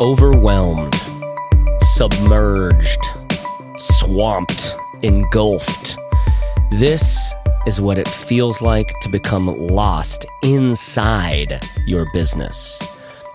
[0.00, 0.94] overwhelmed,
[1.80, 3.00] submerged,
[3.76, 5.96] swamped, engulfed.
[6.72, 7.34] This
[7.66, 12.78] is what it feels like to become lost inside your business.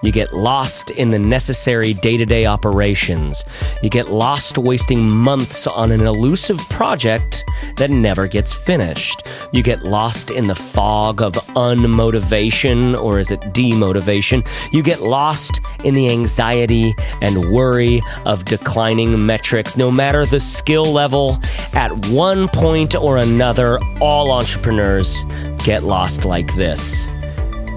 [0.01, 3.43] You get lost in the necessary day to day operations.
[3.83, 7.43] You get lost wasting months on an elusive project
[7.75, 9.27] that never gets finished.
[9.51, 14.47] You get lost in the fog of unmotivation, or is it demotivation?
[14.71, 19.75] You get lost in the anxiety and worry of declining metrics.
[19.75, 21.37] No matter the skill level,
[21.73, 25.23] at one point or another, all entrepreneurs
[25.65, 27.09] get lost like this.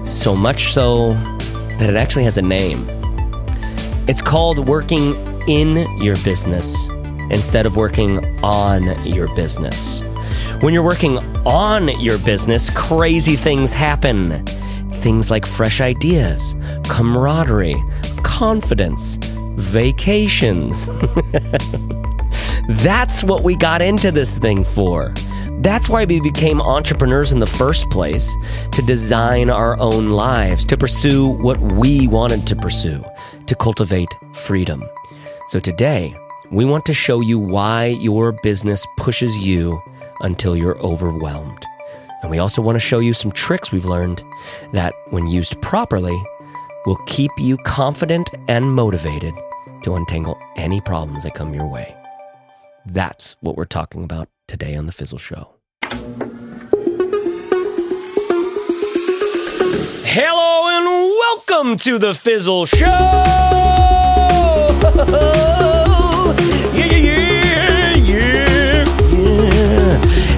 [0.05, 1.11] So much so
[1.83, 2.87] that it actually has a name.
[4.07, 5.15] It's called working
[5.49, 6.87] in your business
[7.29, 10.01] instead of working on your business.
[10.61, 14.45] When you're working on your business, crazy things happen.
[15.01, 16.55] Things like fresh ideas,
[16.87, 17.83] camaraderie,
[18.23, 19.17] confidence,
[19.57, 20.87] vacations.
[22.69, 25.13] That's what we got into this thing for.
[25.63, 28.29] That's why we became entrepreneurs in the first place
[28.73, 33.01] to design our own lives, to pursue what we wanted to pursue,
[33.45, 34.83] to cultivate freedom.
[35.47, 36.13] So today,
[36.51, 39.81] we want to show you why your business pushes you
[40.19, 41.65] until you're overwhelmed.
[42.21, 44.21] And we also want to show you some tricks we've learned
[44.73, 46.21] that, when used properly,
[46.85, 49.33] will keep you confident and motivated
[49.83, 51.95] to untangle any problems that come your way.
[52.85, 55.55] That's what we're talking about today on The Fizzle Show.
[60.05, 60.85] Hello and
[61.19, 62.85] welcome to The Fizzle Show!
[66.73, 69.97] Yeah, yeah, yeah, yeah, yeah.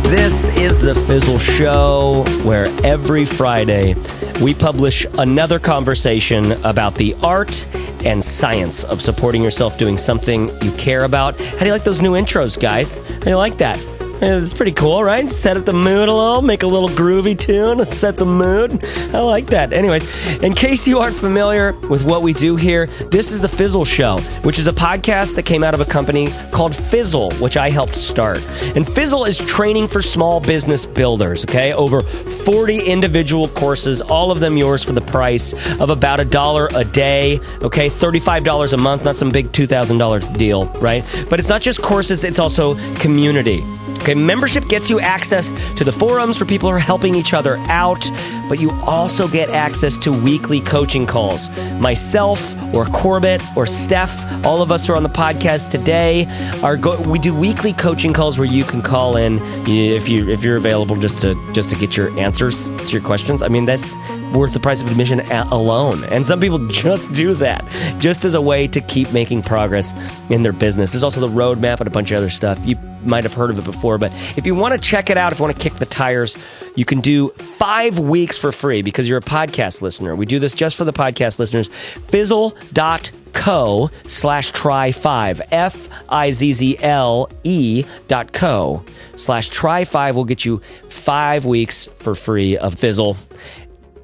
[0.09, 3.95] This is The Fizzle Show, where every Friday
[4.41, 7.67] we publish another conversation about the art
[8.05, 11.35] and science of supporting yourself doing something you care about.
[11.39, 12.97] How do you like those new intros, guys?
[12.97, 13.94] How do you like that?
[14.21, 15.27] It's pretty cool, right?
[15.27, 18.83] Set up the mood a little, make a little groovy tune, set the mood.
[19.13, 19.73] I like that.
[19.73, 20.07] Anyways,
[20.41, 24.17] in case you aren't familiar with what we do here, this is the Fizzle Show,
[24.43, 27.93] which is a podcast that came out of a company called Fizzle, which I helped
[27.95, 28.39] start.
[28.75, 31.73] And Fizzle is training for small business builders, okay?
[31.73, 35.51] Over 40 individual courses, all of them yours for the price
[35.81, 37.89] of about a dollar a day, okay?
[37.89, 41.03] $35 a month, not some big $2,000 deal, right?
[41.29, 43.61] But it's not just courses, it's also community.
[44.05, 48.07] Okay, membership gets you access to the forums where people are helping each other out,
[48.47, 51.49] but you also get access to weekly coaching calls.
[51.79, 56.27] Myself or Corbett or Steph, all of us are on the podcast today.
[56.61, 60.43] Are go- we do weekly coaching calls where you can call in if you if
[60.43, 63.41] you're available just to just to get your answers to your questions.
[63.41, 63.95] I mean, that's
[64.35, 66.03] worth the price of admission alone.
[66.05, 67.63] And some people just do that
[67.99, 69.93] just as a way to keep making progress
[70.29, 70.91] in their business.
[70.91, 72.59] There's also the roadmap and a bunch of other stuff.
[72.65, 75.31] You might have heard of it before, but if you want to check it out,
[75.31, 76.37] if you want to kick the tires,
[76.75, 80.15] you can do five weeks for free because you're a podcast listener.
[80.15, 81.67] We do this just for the podcast listeners.
[81.67, 85.41] Fizzle.co slash try five.
[85.51, 88.83] F I Z Z L E dot co
[89.15, 90.59] slash try five will get you
[90.89, 93.17] five weeks for free of Fizzle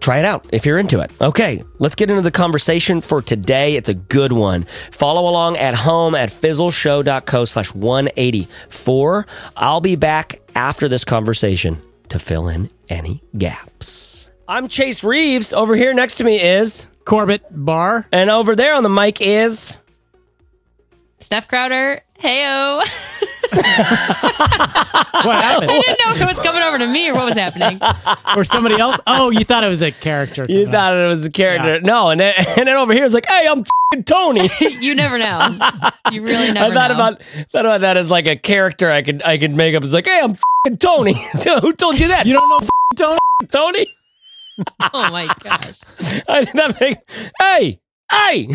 [0.02, 1.12] try it out if you're into it.
[1.22, 3.76] Okay, let's get into the conversation for today.
[3.76, 4.64] It's a good one.
[4.92, 9.28] Follow along at home at fizzleshow.co slash 184.
[9.56, 14.30] I'll be back after this conversation to fill in any gaps.
[14.48, 15.54] I'm Chase Reeves.
[15.54, 18.06] Over here next to me is, Corbett Barr.
[18.12, 19.78] and over there on the mic is.
[21.20, 22.84] Steph Crowder, heyo.
[25.24, 25.70] What happened?
[25.72, 27.80] I didn't know if it was coming over to me or what was happening.
[28.36, 28.98] or somebody else?
[29.06, 30.46] Oh, you thought it was a character.
[30.50, 31.74] You coming thought it was a character.
[31.76, 31.80] Yeah.
[31.84, 34.50] No, and then, and then over here is like, hey, I'm f***ing Tony.
[34.80, 35.60] you never know.
[36.12, 36.96] You really never I thought know.
[36.96, 39.84] about thought about that as like a character I could I could make up.
[39.84, 41.14] It's like, hey, I'm f***ing Tony.
[41.62, 42.26] Who told you that?
[42.26, 43.20] You don't know f- Tony?
[43.52, 43.88] Tony?
[44.94, 45.74] oh my gosh.
[46.28, 46.98] I think that make,
[47.40, 47.80] hey,
[48.12, 48.50] hey.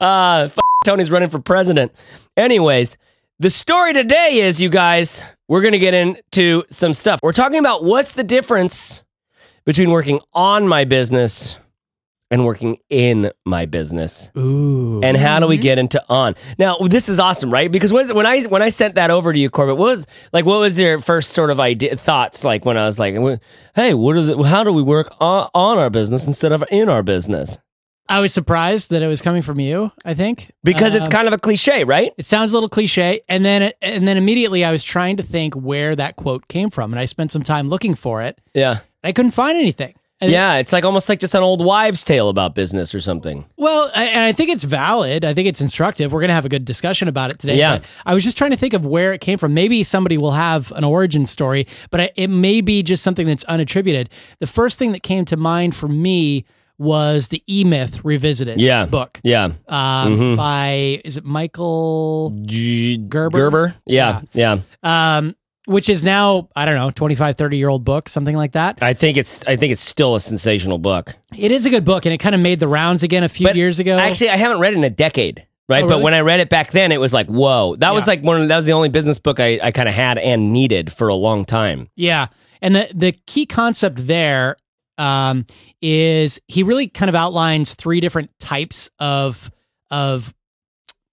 [0.00, 1.92] uh, f- Tony's running for president.
[2.36, 2.98] Anyways,
[3.38, 7.20] the story today is, you guys, we're going to get into some stuff.
[7.22, 9.04] We're talking about what's the difference
[9.64, 11.58] between working on my business
[12.30, 14.30] and working in my business.
[14.36, 15.00] Ooh.
[15.02, 15.62] And how do we Mhm.
[15.62, 16.34] get into on?
[16.58, 17.72] Now, this is awesome, right?
[17.72, 20.44] Because when, when I when I sent that over to you, Corbett, what was like
[20.44, 23.14] what was your first sort of idea thoughts like when I was like,
[23.74, 26.90] "Hey, what are the, how do we work on, on our business instead of in
[26.90, 27.58] our business?"
[28.08, 30.50] I was surprised that it was coming from you, I think.
[30.64, 32.12] Because it's Um, kind of a cliche, right?
[32.16, 35.22] it sounds a little cliche and then it, and then immediately I was trying to
[35.22, 38.40] think where that quote came from and I spent some time looking for it.
[38.54, 38.78] Yeah.
[39.04, 39.94] I couldn't find anything.
[40.20, 43.44] And- yeah, it's like almost like just an old wives' tale about business or something.
[43.56, 45.24] Well, I- and I think it's valid.
[45.24, 46.12] I think it's instructive.
[46.12, 47.56] We're going to have a good discussion about it today.
[47.56, 47.76] Yeah.
[47.78, 49.54] But I was just trying to think of where it came from.
[49.54, 53.44] Maybe somebody will have an origin story, but I, it may be just something that's
[53.44, 54.08] unattributed.
[54.40, 56.44] The first thing that came to mind for me
[56.78, 62.36] was the E Myth Revisited Yeah, book Yeah, um, by, is it Michael?
[62.42, 63.38] G- Gerber?
[63.38, 63.74] Gerber.
[63.86, 64.58] Yeah, yeah.
[64.82, 65.34] Um,
[65.66, 68.78] which is now, I don't know, 25, 30 year old book, something like that.
[68.80, 71.14] I think it's I think it's still a sensational book.
[71.36, 73.46] It is a good book, and it kind of made the rounds again a few
[73.46, 73.98] But years ago.
[73.98, 75.44] Actually, I haven't read it in a decade.
[75.68, 77.76] Right, Oh, but when I read it back then, it was like, whoa!
[77.76, 78.40] That was like one.
[78.40, 81.08] Of, that was the only business book I, I kind of had and needed for
[81.08, 81.90] a long time.
[81.94, 82.28] Yeah,
[82.62, 84.56] and the the key concept there
[84.98, 85.46] um,
[85.80, 89.50] is he really kind of outlines three different types of
[89.90, 90.34] of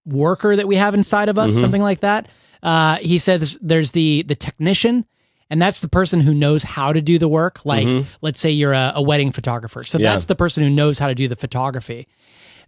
[0.04, 1.60] worker that we have inside of us, Mhm.
[1.60, 2.28] something like that.
[2.62, 5.04] Uh, he says there's the the technician,
[5.50, 7.64] and that's the person who knows how to do the work.
[7.64, 8.06] Like, Mhm.
[8.22, 10.12] let's say you're a, a wedding photographer, so Yeah.
[10.12, 12.06] that's the person who knows how to do the photography.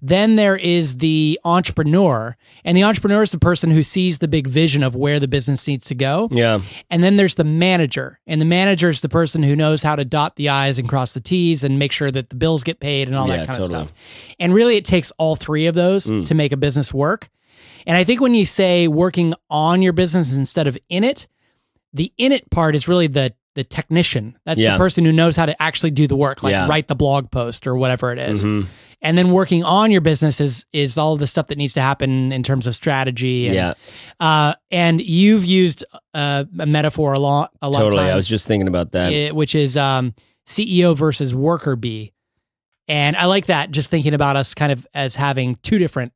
[0.00, 4.46] Then there is the entrepreneur, and the entrepreneur is the person who sees the big
[4.46, 6.28] vision of where the business needs to go.
[6.30, 9.96] Yeah, And then there's the manager, and the manager is the person who knows how
[9.96, 12.78] to dot the I's and cross the T's and make sure that the bills get
[12.78, 13.80] paid and all Yeah, that kind totally.
[13.80, 14.34] of stuff.
[14.38, 16.24] And really, it takes all three of those Mm.
[16.26, 17.28] to make a business work.
[17.86, 21.26] And I think when you say working on your business instead of in it,
[21.92, 24.36] the in it part is really the the technician.
[24.46, 24.72] That's Yeah.
[24.74, 26.68] the person who knows how to actually do the work, like Yeah.
[26.68, 28.44] write the blog post or whatever it is.
[28.44, 28.66] Mhm.
[29.00, 32.32] And then working on your business is is all the stuff that needs to happen
[32.32, 33.46] in terms of strategy.
[33.46, 33.74] And, yeah,
[34.18, 35.84] uh, and you've used
[36.14, 38.00] uh, a metaphor a lot, a lot totally.
[38.00, 39.12] of times, I was just thinking about that.
[39.34, 40.14] which is um,
[40.46, 42.12] CEO versus worker bee.
[42.88, 46.12] And I like that, just thinking about us kind of as having two different.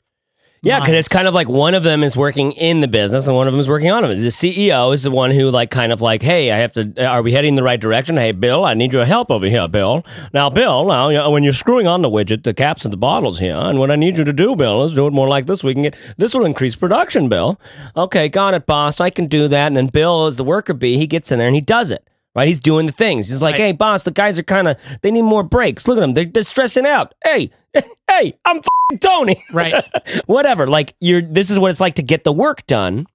[0.65, 3.35] Yeah, because it's kind of like one of them is working in the business and
[3.35, 4.15] one of them is working on it.
[4.15, 6.93] The CEO is the one who like kind of like, hey, I have to.
[6.97, 8.17] Uh, are we heading in the right direction?
[8.17, 10.07] Hey, Bill, I need your help over here, Bill.
[10.33, 12.97] Now, Bill, now you know, when you're screwing on the widget, the caps of the
[12.97, 15.47] bottles here, and what I need you to do, Bill, is do it more like
[15.47, 15.65] this.
[15.65, 17.59] We can get this will increase production, Bill.
[17.97, 19.01] Okay, got it, boss.
[19.01, 19.67] I can do that.
[19.67, 20.97] And then Bill is the worker bee.
[20.97, 22.07] He gets in there and he does it.
[22.35, 23.29] Right, he's doing the things.
[23.29, 23.61] He's like, Right.
[23.61, 25.87] "Hey, boss, the guys are kind of they need more breaks.
[25.87, 27.15] Look at them; they're, they're stressing out.
[27.25, 27.51] Hey,
[28.09, 28.63] hey, I'm
[29.01, 29.45] Tony.
[29.53, 29.85] Right.
[30.27, 30.67] whatever.
[30.67, 33.07] Like you're this is what it's like to get the work done.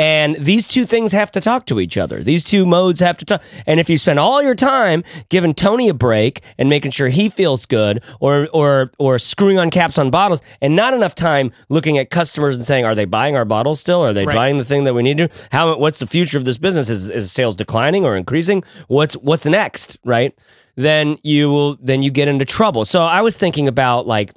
[0.00, 2.22] And these two things have to talk to each other.
[2.22, 3.42] These two modes have to talk.
[3.66, 7.28] And if you spend all your time giving Tony a break and making sure he
[7.28, 11.98] feels good or or or screwing on caps on bottles and not enough time looking
[11.98, 14.02] at customers and saying, are they buying our bottles still?
[14.02, 14.34] Are they Right.
[14.34, 15.28] buying the thing that we need to?
[15.52, 16.88] How what's the future of this business?
[16.88, 18.64] Is is sales declining or increasing?
[18.88, 20.32] What's what's next, right?
[20.76, 22.86] Then you will then you get into trouble.
[22.86, 24.32] So I was thinking about like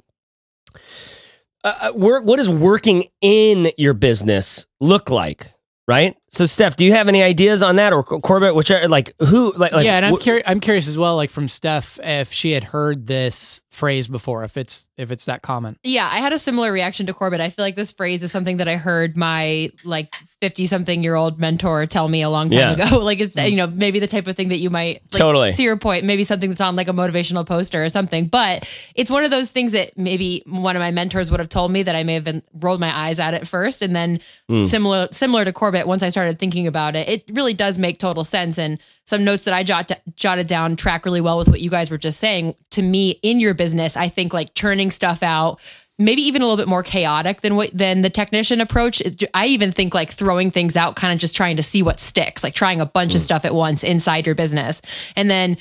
[1.64, 5.53] uh, work, what does working in your business look like?
[5.86, 6.16] Right.
[6.34, 8.54] So, Steph, do you have any ideas on that, or Corbett?
[8.54, 9.52] Which are like who?
[9.56, 10.42] Like, like yeah, and I'm wh- curious.
[10.46, 14.56] I'm curious as well, like from Steph, if she had heard this phrase before, if
[14.56, 15.76] it's if it's that common.
[15.82, 17.40] Yeah, I had a similar reaction to Corbett.
[17.40, 21.14] I feel like this phrase is something that I heard my like 50 something year
[21.16, 22.86] old mentor tell me a long time Yeah.
[22.88, 22.98] ago.
[23.02, 25.52] like it's, you know, maybe the type of thing that you might like, Totally.
[25.54, 28.26] to your point, maybe something that's on like a motivational poster or something.
[28.28, 31.72] But it's one of those things that maybe one of my mentors would have told
[31.72, 33.82] me that I may have been rolled my eyes at it first.
[33.82, 34.62] And then Hmm.
[34.64, 38.24] similar, similar to Corbett, once I started thinking about it, it really does make total
[38.24, 38.58] sense.
[38.58, 41.90] And some notes that I jot, jotted down track really well with what you guys
[41.90, 42.54] were just saying.
[42.70, 45.60] To me, in your business, I think like churning stuff out,
[45.98, 49.02] maybe even a little bit more chaotic than what than the technician approach.
[49.34, 52.42] I even think like throwing things out, kind of just trying to see what sticks,
[52.42, 53.24] like trying a bunch of mm.
[53.24, 54.80] stuff at once inside your business,
[55.16, 55.56] and then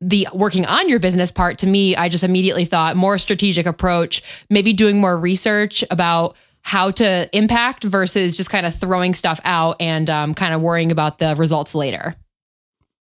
[0.00, 4.22] the working on your business part to me i just immediately thought more strategic approach
[4.48, 6.36] maybe doing more research about
[6.68, 10.92] how to impact versus just kind of throwing stuff out and um, kind of worrying
[10.92, 12.14] about the results later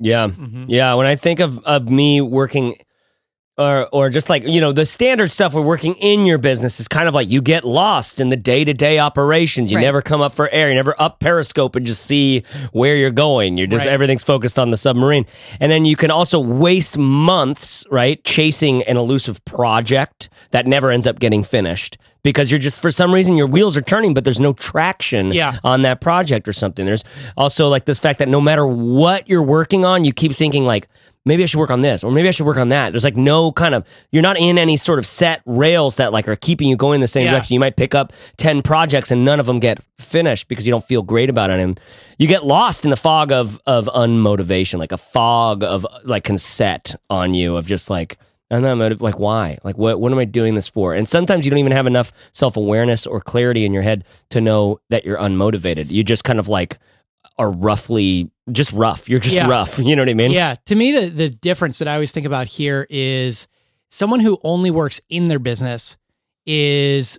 [0.03, 0.29] yeah,
[0.67, 0.95] yeah.
[0.95, 2.75] When I think of of me working.
[3.59, 6.89] Or, or just like you know the standard stuff we're working in your business is
[6.89, 9.71] kind of like you get lost in the day to day operations.
[9.71, 9.83] You Right.
[9.83, 10.71] never come up for air.
[10.71, 13.59] You never up Periscope and just see where you're going.
[13.59, 13.93] You're just Right.
[13.93, 15.27] everything's focused on the submarine,
[15.61, 21.07] and then you can also waste months right chasing an elusive project that never ends
[21.07, 24.41] up getting finished because you're just for some reason your wheels are turning, but there's
[24.41, 25.59] no traction Yeah.
[25.63, 26.87] on that project or something.
[26.87, 27.05] There's
[27.37, 30.89] also like this fact that no matter what you're working on, you keep thinking like
[31.25, 32.93] maybe I should work on this or maybe I should work on that.
[32.93, 36.27] There's like no kind of you're not in any sort of set rails that like
[36.29, 37.33] are keeping you going in the same Yeah.
[37.33, 37.55] direction.
[37.55, 40.85] You might pick up 10 projects and none of them get finished because you don't
[40.85, 41.79] feel great about it and
[42.19, 46.39] you get lost in the fog of of unmotivation, like a fog of like can
[46.39, 48.19] set on you of just like
[48.51, 49.59] and then I'm like why?
[49.65, 50.93] Like what what am I doing this for?
[50.93, 54.81] And sometimes you don't even have enough self-awareness or clarity in your head to know
[54.91, 55.91] that you're unmotivated.
[55.91, 56.79] You just kind of like
[57.43, 59.09] are roughly just rough.
[59.09, 59.49] You're just Yeah.
[59.49, 59.79] rough.
[59.79, 60.31] You know what I mean?
[60.31, 60.55] Yeah.
[60.67, 63.49] To me, the, the difference that I always think about here is
[63.91, 65.97] someone who only works in their business
[66.47, 67.19] is,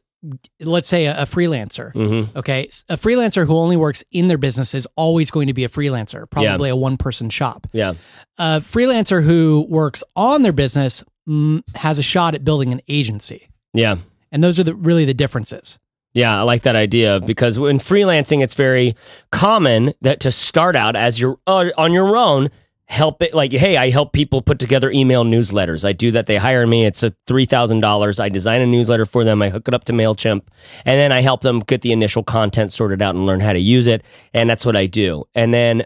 [0.62, 1.94] let's say, a, a freelancer.
[1.94, 2.38] Mm-hmm.
[2.38, 2.70] Okay.
[2.90, 6.30] A freelancer who only works in their business is always going to be a freelancer,
[6.30, 7.68] probably a one person shop.
[7.74, 7.94] Yeah.
[8.38, 13.50] A freelancer who works on their business mm, has a shot at building an agency.
[13.74, 13.98] Yeah.
[14.32, 15.80] And those are the, really the differences.
[16.14, 18.96] Yeah, I like that idea because in freelancing, it's very
[19.32, 22.50] common that to start out as you're uh, on your own,
[22.86, 25.84] help it like, hey, I help people put together email newsletters.
[25.84, 26.28] I do that.
[26.28, 26.86] They hire me.
[26.86, 28.20] It's a three thousand dollars.
[28.20, 29.42] I design a newsletter for them.
[29.42, 30.42] I hook it up to Mailchimp,
[30.86, 33.60] and then I help them get the initial content sorted out and learn how to
[33.60, 34.04] use it.
[34.36, 35.24] And that's what I do.
[35.34, 35.84] And then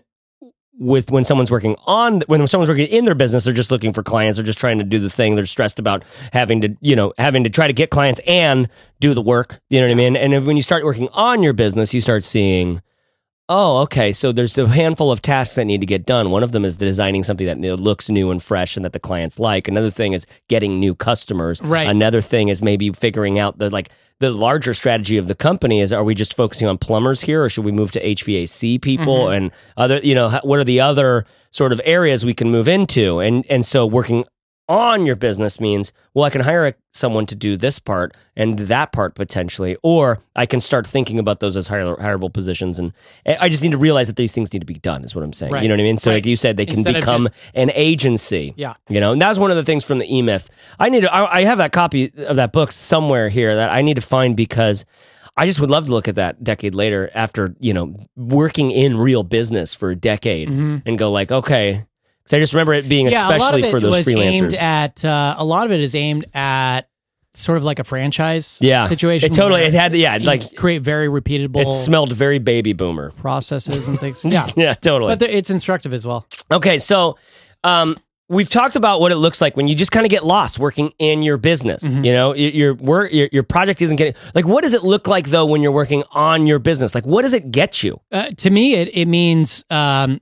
[0.80, 4.04] with when someone's working on when someone's working in their business they're just looking for
[4.04, 6.04] clients they're just trying to do the thing they're stressed about
[6.34, 8.70] having to you know having to try to get clients and
[9.00, 10.16] do the work you know what i mean?
[10.16, 12.82] And if, when you start working on your business you start seeing
[13.50, 16.30] oh okay so there's a handful of tasks that need to get done.
[16.30, 19.40] One of them is designing something that looks new and fresh and that the clients
[19.40, 19.68] like.
[19.68, 21.62] Another thing is getting new customers.
[21.62, 21.88] Right.
[21.88, 25.94] another thing is maybe figuring out the like the larger strategy of the company is
[25.94, 29.34] are we just focusing on plumbers here or should we move to HVAC people mm-hmm.
[29.34, 33.20] and other you know what are the other sort of areas we can move into?
[33.20, 34.26] And and so working
[34.70, 38.92] on your business means well I can hire someone to do this part and that
[38.92, 42.92] part potentially or I can start thinking about those as hire, hireable positions and
[43.26, 45.24] eh, I just need to realize that these things need to be done is what
[45.24, 45.64] I'm saying Right.
[45.64, 46.16] you know what I mean so Right.
[46.18, 48.74] like you said they can Instead become just- an agency Yeah.
[48.90, 50.50] you know, and that's one of the things from the E Myth.
[50.80, 51.14] I need to.
[51.14, 54.36] I, I have that copy of that book somewhere here that I need to find
[54.36, 54.86] because
[55.38, 58.98] I just would love to look at that decade later after you know working in
[58.98, 60.78] real business for a decade mm-hmm.
[60.86, 61.86] and go like, okay.
[62.28, 64.10] So I just remember it being yeah, a lot especially of it for those was
[64.10, 64.62] aimed freelancers.
[64.62, 66.90] at, uh, a lot of it is aimed at
[67.34, 69.32] sort of like a franchise yeah, situation.
[69.32, 69.62] It totally.
[69.62, 69.96] It had.
[69.96, 73.12] Yeah, like create very repeatable it smelled very baby boomer.
[73.12, 74.26] processes and things.
[74.28, 74.50] Yeah.
[74.58, 75.16] Yeah, totally.
[75.16, 76.28] But it's instructive as well.
[76.52, 77.18] Okay, so
[77.64, 77.96] um,
[78.28, 80.92] we've talked about what it looks like when you just kind of get lost working
[81.00, 81.84] in your business.
[81.84, 82.04] Mm-hmm.
[82.04, 84.46] You know, your, your work, your, your project isn't getting like.
[84.46, 86.94] What does it look like though when you're working on your business?
[86.94, 88.02] Like, what does it get you?
[88.12, 90.20] Uh, to me, it, it means um,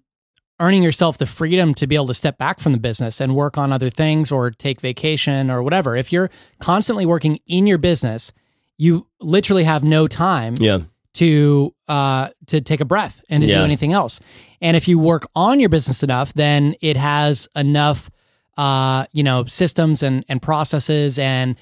[0.60, 3.58] earning yourself the freedom to be able to step back from the business and work
[3.58, 5.96] on other things or take vacation or whatever.
[5.96, 8.32] If you're constantly working in your business,
[8.78, 10.80] you literally have no time Yeah,
[11.16, 13.60] to uh, to take a breath and to Yeah.
[13.60, 14.20] do anything else.
[14.62, 18.10] And if you work on your business enough, then it has enough,
[18.58, 21.56] uh, you know, systems and and processes and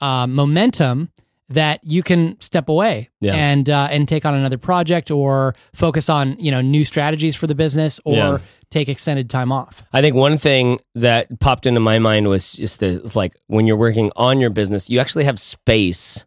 [0.00, 1.10] uh, momentum
[1.50, 3.34] that you can step away Yeah.
[3.34, 7.46] and uh, and take on another project or focus on you know new strategies for
[7.46, 8.38] the business or Yeah.
[8.70, 9.82] take extended time off.
[9.92, 13.66] I think one thing that popped into my mind was just the, it's like when
[13.66, 16.24] you're working on your business, you actually have space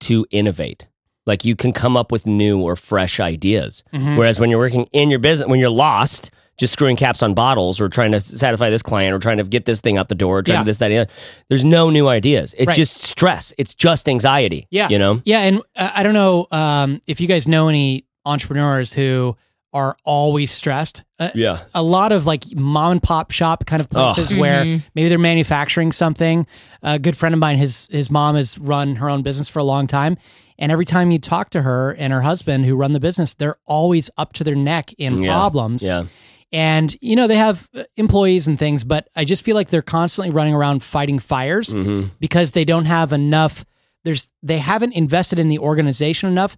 [0.00, 0.86] to innovate.
[1.26, 3.84] Like you can come up with new or fresh ideas.
[3.92, 6.30] Whereas when you're working in your business, when you're lost,
[6.62, 9.64] just screwing caps on bottles or trying to satisfy this client or trying to get
[9.64, 10.60] this thing out the door, or trying Yeah.
[10.60, 11.10] to this, that, the other,
[11.48, 12.54] there's no new ideas.
[12.56, 12.76] It's Right.
[12.76, 13.52] just stress.
[13.58, 14.68] It's just anxiety.
[14.70, 14.88] Yeah.
[14.88, 15.20] You know?
[15.24, 19.36] Yeah, and uh, I don't know um, if you guys know any entrepreneurs who
[19.74, 21.02] are always stressed.
[21.18, 21.60] Uh, Yeah.
[21.74, 24.64] a lot of like mom and pop shop kind of places where
[24.94, 26.46] maybe they're manufacturing something.
[26.82, 29.64] A good friend of mine, his his mom has run her own business for a
[29.64, 30.16] long time,
[30.58, 33.56] and every time you talk to her and her husband who run the business, they're
[33.66, 35.32] always up to their neck in Yeah.
[35.32, 35.82] problems.
[35.82, 36.04] Yeah.
[36.52, 39.82] And you know they have uh, employees and things, but I just feel like they're
[39.82, 42.08] constantly running around fighting fires Mm-hmm.
[42.20, 43.64] because they don't have enough.
[44.04, 46.56] There's they haven't invested in the organization enough,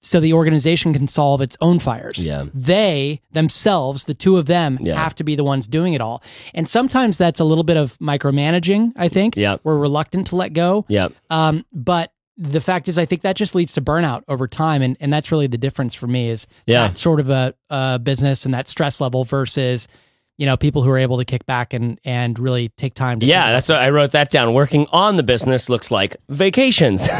[0.00, 2.22] so the organization can solve its own fires.
[2.22, 2.46] Yeah.
[2.54, 4.96] They themselves, the two of them, Yeah.
[4.96, 6.22] have to be the ones doing it all.
[6.54, 8.92] And sometimes that's a little bit of micromanaging.
[8.96, 9.36] I think.
[9.36, 9.56] Yeah.
[9.64, 10.84] We're reluctant to let go.
[10.88, 11.08] Yeah.
[11.30, 14.96] Um, but the fact is, I think that just leads to burnout over time, and
[15.00, 16.86] and that's really the difference for me is Yeah.
[16.88, 19.88] that sort of a, a business and that stress level versus
[20.36, 23.26] you know people who are able to kick back and and really take time to
[23.26, 24.54] Yeah, that's what I wrote that down.
[24.54, 27.08] Working on the business looks like vacations.
[27.08, 27.12] Do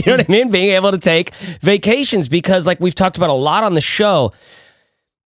[0.00, 0.50] you know what I mean?
[0.50, 4.32] Being able to take vacations because, like we've talked about a lot on the show,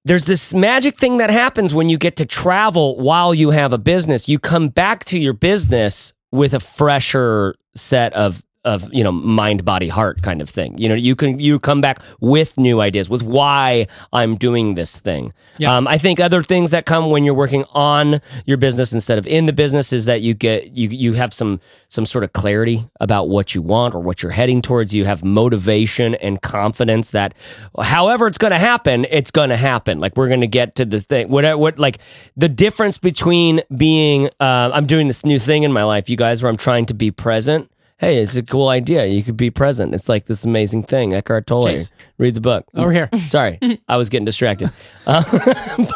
[0.06, 3.78] there's this magic thing that happens when you get to travel while you have a
[3.78, 4.28] business.
[4.28, 9.64] You come back to your business with a fresher set of of you know mind
[9.64, 10.78] body heart kind of thing.
[10.78, 15.00] You know you can you come back with new ideas with why i'm doing this
[15.00, 15.34] thing.
[15.58, 15.78] Yeah.
[15.78, 19.26] um, i think other things that come when you're working on your business instead of
[19.26, 22.90] in the business is that you get you you have some some sort of clarity
[23.00, 24.94] about what you want or what you're heading towards.
[24.94, 27.34] You have motivation and confidence that
[27.80, 30.00] however it's going to happen it's going to happen.
[30.00, 32.00] Like we're going to get to this thing what what like
[32.36, 36.42] the difference between being uh, i'm doing this new thing in my life you guys
[36.42, 39.06] where i'm trying to be present hey, it's a cool idea.
[39.06, 39.96] You could be present.
[39.96, 41.14] It's like this amazing thing.
[41.14, 41.68] Eckhart Tolle.
[41.68, 41.92] Chase.
[42.18, 42.66] Read the book.
[42.74, 43.10] Over here.
[43.28, 44.70] Sorry, I was getting distracted.
[45.08, 45.24] Uh,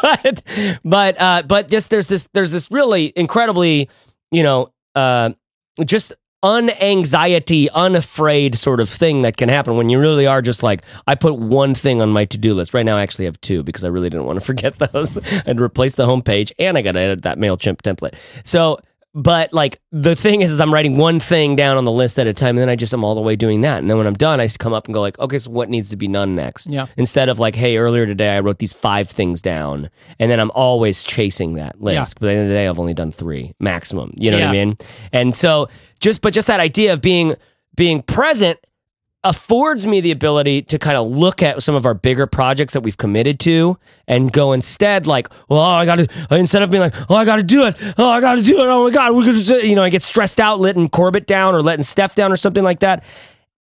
[0.02, 0.42] but
[0.84, 3.90] but uh, but just there's this there's this really incredibly
[4.30, 5.30] you know uh,
[5.84, 6.12] just
[6.44, 11.16] unanxiety, unafraid sort of thing that can happen when you really are just like I
[11.16, 12.72] put one thing on my to do list.
[12.72, 15.18] Right now, I actually have two because I really didn't want to forget those.
[15.44, 18.14] I'd replace the homepage and I got to edit that Mailchimp template.
[18.44, 18.78] So
[19.14, 22.26] but like the thing is, is I'm writing one thing down on the list at
[22.26, 23.78] a time, and then I just am all the way doing that.
[23.78, 25.68] And then when I'm done, I just come up and go like, okay, so what
[25.68, 26.66] needs to be done next?
[26.68, 26.86] Yeah.
[26.96, 30.50] Instead of like, hey, earlier today I wrote these five things down, and then I'm
[30.52, 32.14] always chasing that list.
[32.16, 32.20] Yeah.
[32.20, 34.12] But at the end of the day, I've only done three maximum.
[34.16, 34.64] You know what I Yeah.
[34.64, 34.76] mean?
[35.12, 35.68] And so
[36.00, 37.34] just, but just that idea of being
[37.76, 38.58] being present
[39.22, 42.80] affords me the ability to kind of look at some of our bigger projects that
[42.80, 43.76] we've committed to
[44.08, 47.36] and go instead like, well, I got to instead of being like, oh, I got
[47.36, 49.74] to do it, oh, I got to do it, oh my god, we could, you
[49.74, 52.80] know, I get stressed out letting Corbett down or letting Steph down or something like
[52.80, 53.04] that.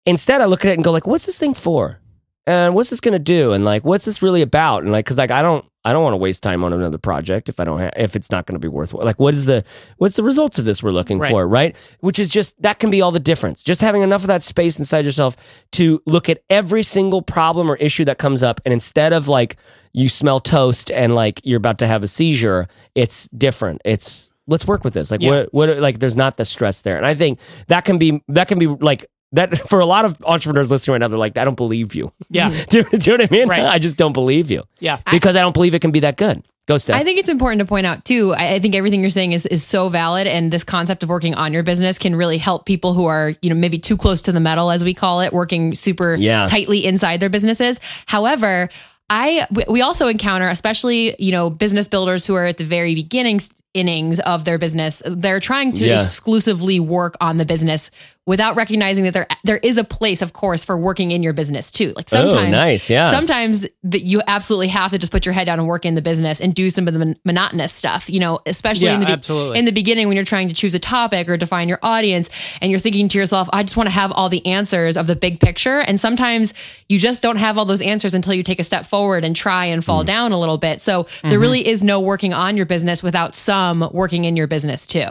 [0.06, 2.00] Instead, I look at it and go like, what's this thing for?
[2.46, 3.52] And what's this gonna do?
[3.52, 4.84] And like, what's this really about?
[4.84, 7.48] And like, cause like, I don't, I don't want to waste time on another project
[7.48, 9.04] if I don't have, if it's not gonna be worthwhile.
[9.06, 9.64] Like, what is the,
[9.96, 11.30] what's the results of this we're looking Right.
[11.30, 11.74] for, right?
[12.00, 13.62] Which is just that can be all the difference.
[13.62, 15.36] Just having enough of that space inside yourself
[15.72, 19.56] to look at every single problem or issue that comes up, and instead of like
[19.94, 23.80] you smell toast and like you're about to have a seizure, it's different.
[23.84, 25.10] It's let's work with this.
[25.10, 25.30] Like Yeah.
[25.30, 28.48] what, what, like there's not the stress there, and I think that can be that
[28.48, 29.06] can be like.
[29.32, 32.12] That for a lot of entrepreneurs listening right now, they're like, I don't believe you.
[32.30, 32.50] Yeah.
[32.70, 33.48] do, do you know what I mean?
[33.48, 33.64] Right.
[33.74, 34.98] I just don't believe you Yeah.
[35.10, 36.42] because I don't believe it can be that good.
[36.66, 37.00] Go, Steph.
[37.00, 38.34] I think it's important to point out too.
[38.34, 41.34] I, I think everything you're saying is is so valid, and this concept of working
[41.34, 44.32] on your business can really help people who are you know maybe too close to
[44.32, 46.46] the metal, as we call it, working super Yeah.
[46.46, 47.80] tightly inside their businesses.
[48.04, 48.68] However,
[49.08, 52.94] I we- we also encounter, especially you know business builders who are at the very
[52.94, 53.40] beginning
[53.72, 55.02] innings of their business.
[55.06, 55.98] They're trying to Yeah.
[56.00, 57.90] exclusively work on the business
[58.28, 61.70] without recognizing that there there is a place, of course, for working in your business
[61.72, 61.92] too.
[61.96, 63.10] Like sometimes, Oh, nice, yeah.
[63.10, 66.02] sometimes that you absolutely have to just put your head down and work in the
[66.02, 68.10] business and do some of the mon- monotonous stuff.
[68.10, 69.58] You know, especially Yeah, in the be- absolutely.
[69.58, 72.28] in the beginning when you're trying to choose a topic or define your audience,
[72.60, 75.16] and you're thinking to yourself, "I just want to have all the answers of the
[75.16, 76.52] big picture." And sometimes
[76.88, 79.64] you just don't have all those answers until you take a step forward and try
[79.64, 79.86] and Mm.
[79.86, 80.82] fall down a little bit.
[80.82, 81.28] So Mm-hmm.
[81.30, 85.08] there really is no working on your business without some working in your business too.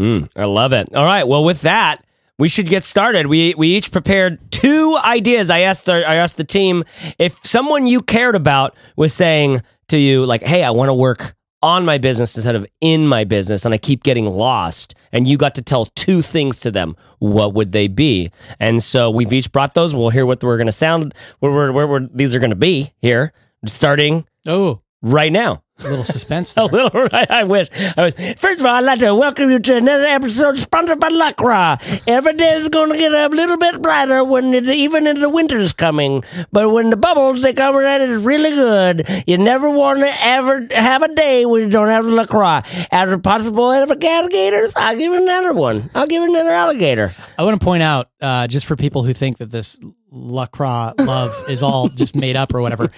[0.00, 0.94] Mm, I love it.
[0.94, 1.26] All right.
[1.26, 2.04] Well, with that,
[2.38, 3.26] we should get started.
[3.26, 5.50] We we each prepared two ideas.
[5.50, 6.84] I asked our, I asked the team
[7.18, 11.34] if someone you cared about was saying to you like, "Hey, I want to work
[11.60, 15.36] on my business instead of in my business and I keep getting lost." And you
[15.36, 16.96] got to tell two things to them.
[17.18, 18.30] What would they be?
[18.60, 19.94] And so we've each brought those.
[19.94, 22.92] We'll hear what we're going to sound where we're, where these are going to be
[23.00, 23.32] here
[23.66, 25.62] starting Oh, right now.
[25.84, 26.56] a little suspense.
[26.56, 27.68] A little, I, I wish.
[27.96, 28.14] I was.
[28.36, 31.80] First of all, I'd like to welcome you to another episode sponsored by Lacra.
[32.08, 35.28] Every day is going to get a little bit brighter when it, even in the
[35.28, 36.24] winter's coming.
[36.50, 39.08] But when the bubbles they come around, it's really good.
[39.26, 42.62] You never want to ever have a day when you don't have the Lacroix.
[42.90, 45.90] As a possible of alligators, I'll give it another one.
[45.94, 47.14] I'll give it another alligator.
[47.38, 49.78] I want to point out, uh, just for people who think that this
[50.10, 52.90] Lacroix love is all just made up or whatever,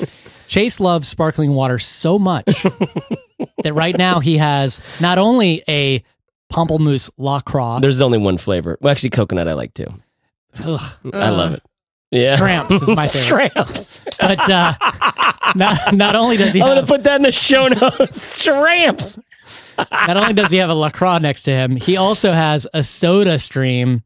[0.50, 2.44] Chase loves sparkling water so much
[3.62, 6.02] that right now he has not only a
[6.52, 8.76] Pamplemousse Lacroix, There's only one flavor.
[8.80, 9.86] Well, actually, coconut I like too.
[10.64, 10.80] ugh,
[11.12, 11.62] I love it.
[12.10, 12.36] Yeah.
[12.36, 13.52] Stramps is my favorite.
[13.54, 14.18] Stramps.
[14.18, 17.68] but uh, not, not only does he I'm gonna have, put that in the show
[17.68, 18.18] notes.
[18.42, 19.20] Stramps.
[19.78, 23.38] not only does he have a Lacroix next to him, he also has a Soda
[23.38, 24.02] Stream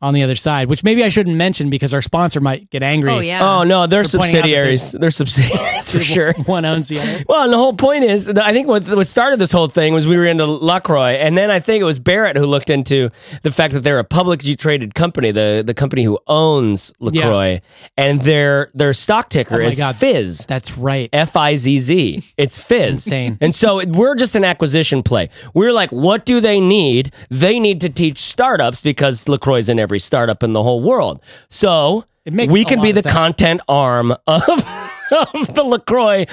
[0.00, 3.10] on the other side, which maybe I shouldn't mention because our sponsor might get angry.
[3.10, 3.58] Oh yeah.
[3.58, 4.92] Oh no, they're For pointing out subsidiaries.
[4.92, 6.32] They're subsidiaries for sure.
[6.46, 7.24] One owns the other.
[7.28, 9.92] Well, and the whole point is, that I think what what started this whole thing
[9.92, 13.10] was we were into Lacroix, and then I think it was Barrett who looked into
[13.42, 17.60] the fact that they're a publicly traded company, the the company who owns Lacroix,
[17.96, 19.96] and their their stock ticker Oh is God.
[19.96, 20.46] Fizz.
[20.46, 21.08] That's right.
[21.12, 22.22] F I Z Z.
[22.36, 23.06] It's Fizz.
[23.06, 23.38] Insane.
[23.40, 25.28] And so we're just an acquisition play.
[25.54, 27.12] We're like, what do they need?
[27.30, 31.22] They need to teach startups because LaCroix's in every startup in the whole world.
[31.48, 33.14] So It makes we can be the sense.
[33.14, 34.42] content arm of.
[35.10, 36.26] Of the Lacroix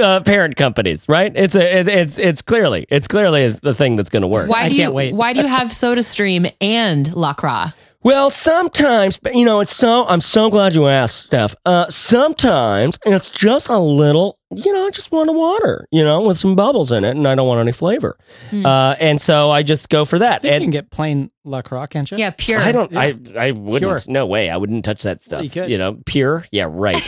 [0.00, 1.32] uh, parent companies, right?
[1.34, 4.48] It's a, it, it's it's clearly it's clearly the thing that's going to work.
[4.48, 5.14] Why I do can't you wait.
[5.16, 7.72] why do you have SodaStream and Lacroix?
[8.02, 10.06] Well, sometimes, but, you know, it's so.
[10.06, 11.54] I'm so glad you asked, Steph.
[11.66, 14.38] Uh, sometimes it's just a little.
[14.52, 15.86] You know, I just want a water.
[15.90, 18.16] You know, with some bubbles in it, and I don't want any flavor.
[18.52, 20.36] Uh, and so I just go for that.
[20.36, 22.16] I think you can get plain Lacroix, can't you?
[22.16, 22.58] Yeah, pure.
[22.58, 22.96] I don't.
[22.96, 23.80] I I wouldn't.
[23.80, 23.98] Pure.
[24.08, 24.48] No way.
[24.48, 25.44] I wouldn't touch that stuff.
[25.44, 25.70] you could.
[25.70, 26.46] you know, pure.
[26.50, 27.00] Yeah, right.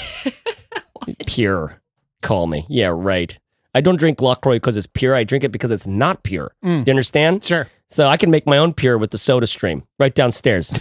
[1.26, 1.80] pure.
[2.20, 2.66] Call me.
[2.68, 3.38] Yeah, right.
[3.74, 5.14] I don't drink Lacroix because it's pure.
[5.14, 6.52] I drink it because it's not pure.
[6.62, 6.84] Mm.
[6.84, 7.42] Do you understand?
[7.42, 7.66] Sure.
[7.92, 10.72] So I can make my own pure with the soda stream right downstairs.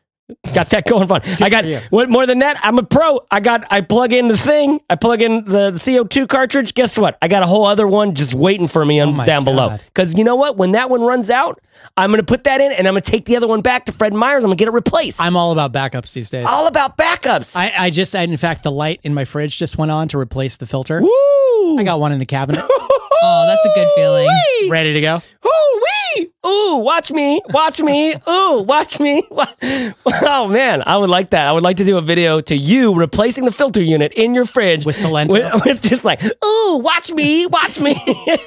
[0.52, 1.22] got that going on.
[1.40, 3.20] I got what more than that, I'm a pro.
[3.30, 6.74] I got I plug in the thing, I plug in the CO2 cartridge.
[6.74, 7.16] Guess what?
[7.22, 9.78] I got a whole other one just waiting for me oh on, Oh down below.
[9.94, 10.56] Cuz you know what?
[10.58, 11.58] When that one runs out,
[11.96, 13.86] I'm going to put that in and I'm going to take the other one back
[13.86, 14.44] to Fred Meyer's.
[14.44, 15.22] I'm going to get it replaced.
[15.22, 16.44] I'm all about backups these days.
[16.46, 17.56] all about backups.
[17.56, 20.18] I, I just, I, in fact, the light in my fridge just went on to
[20.18, 21.00] replace the filter.
[21.00, 21.78] Woo!
[21.78, 22.64] I got one in the cabinet,
[23.22, 24.28] Oh, that's a good feeling.
[24.70, 25.20] ready to go.
[25.46, 25.82] Ooh
[26.16, 26.28] wee!
[26.46, 28.14] Ooh, watch me, watch me.
[28.28, 29.22] Ooh, watch me.
[29.30, 31.48] Oh man, I would like that.
[31.48, 34.44] I would like to do a video to you replacing the filter unit in your
[34.44, 35.32] fridge With Solento.
[35.32, 37.96] with, with just like, ooh, watch me, watch me.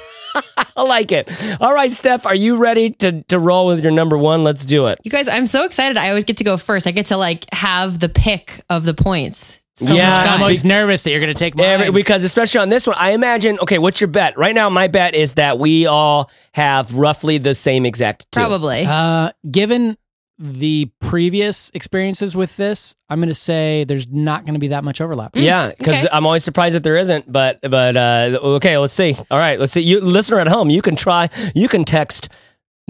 [0.76, 1.30] I like it.
[1.60, 4.44] All right, Steph, are you ready to to roll with your number one?
[4.44, 4.98] Let's do it.
[5.04, 5.96] You guys, I'm so excited.
[5.98, 6.86] I always get to go first.
[6.86, 9.60] I get to like have the pick of the points.
[9.76, 11.66] So Yeah, much I'm always nervous that you're going to take mine.
[11.66, 13.58] Every- because especially on this one, I imagine.
[13.60, 14.68] Okay, what's your bet right now?
[14.68, 18.30] My bet is that we all have roughly the same exact.
[18.30, 18.40] two.
[18.40, 18.84] Probably.
[18.86, 19.96] uh, given
[20.38, 24.82] the previous experiences with this, I'm going to say there's not going to be that
[24.82, 25.36] much overlap.
[25.36, 26.08] Yeah, because okay.
[26.12, 27.30] I'm always surprised that there isn't.
[27.30, 29.16] But but uh, okay, let's see.
[29.30, 29.82] All right, let's see.
[29.82, 31.30] You listener at home, you can try.
[31.54, 32.28] You can text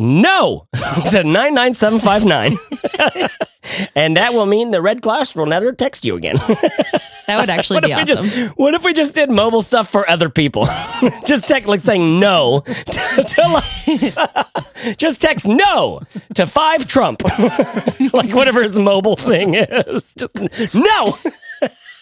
[0.02, 0.66] no
[1.10, 2.58] to nine nine seven five nine,
[3.94, 6.36] and that will mean the red class will never text you again.
[7.26, 8.24] that would actually what be awesome.
[8.24, 10.66] just what if we just did mobile stuff for other people?
[11.24, 16.02] just text like saying no to, to like, just text no
[16.34, 17.22] to five Trump,
[18.12, 20.12] like whatever his mobile thing is.
[20.14, 20.36] Just
[20.74, 21.18] no.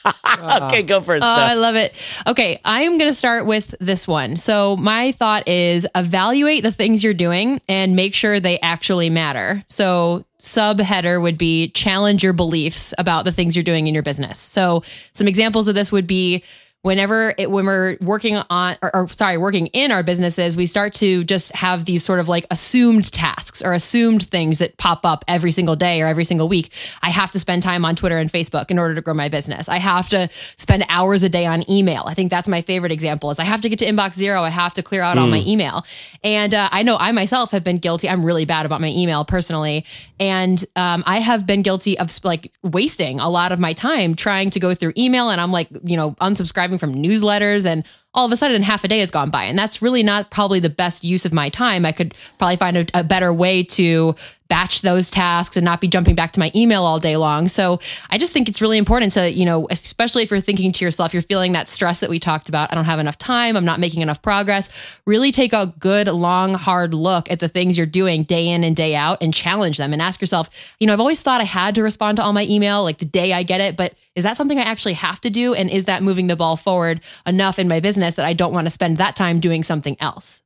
[0.38, 1.26] okay, go for it, Oh.
[1.26, 1.94] I love it.
[2.26, 4.36] Okay, I am going to start with this one.
[4.36, 9.64] So, my thought is evaluate the things you're doing and make sure they actually matter.
[9.68, 14.38] So, subheader would be challenge your beliefs about the things you're doing in your business.
[14.38, 14.82] So,
[15.12, 16.42] some examples of this would be
[16.82, 20.94] whenever it, when we're working on or, or sorry working in our businesses we start
[20.94, 25.22] to just have these sort of like assumed tasks or assumed things that pop up
[25.28, 26.72] every single day or every single week.
[27.02, 29.68] I have to spend time on twitter and facebook in order to grow my business.
[29.68, 32.04] I have to spend hours a day on email.
[32.06, 34.42] I think that's my favorite example is i have to get to inbox zero.
[34.42, 35.84] I have to clear out all my email.
[36.24, 38.08] And uh, i know i myself have been guilty.
[38.08, 39.84] I'm really bad about my email personally.
[40.18, 44.48] And um, i have been guilty of like wasting a lot of my time trying
[44.50, 48.32] to go through email and i'm like you know unsubscribing from newsletters and all of
[48.32, 49.44] a sudden half a day has gone by.
[49.44, 51.86] And that's really not probably the best use of my time.
[51.86, 54.14] I could probably find a, a better way to
[54.50, 57.80] batch those tasks and not be jumping back to my email all day long so
[58.10, 61.14] i just think it's really important to you know especially if you're thinking to yourself
[61.14, 63.80] you're feeling that stress that we talked about i don't have enough time i'm not
[63.80, 64.68] making enough progress
[65.06, 68.76] really take a good long hard look at the things you're doing day in and
[68.76, 71.74] day out and challenge them and ask yourself you know i've always thought i had
[71.74, 74.36] to respond to all my email like the day i get it but is that
[74.36, 75.54] something I actually have to do?
[75.54, 78.66] And is that moving the ball forward enough in my business that I don't want
[78.66, 80.42] to spend that time doing something else?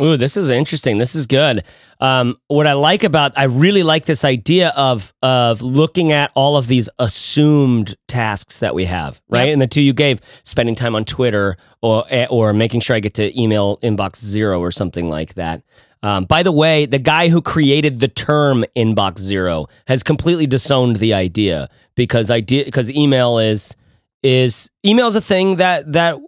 [0.00, 0.98] Ooh, this is interesting.
[0.98, 1.64] This is good.
[2.00, 6.56] Um, what I like about, I really like this idea of of looking at all
[6.56, 9.46] of these assumed tasks that we have, right?
[9.46, 9.52] Yep.
[9.54, 13.00] And the two you gave, spending time on Twitter or eh, or making sure I
[13.00, 15.62] get to email inbox zero or something like that.
[16.02, 20.96] Um, by the way, the guy who created the term inbox zero has completely disowned
[20.96, 23.74] the idea because idea because email is
[24.22, 26.18] is email is a thing that that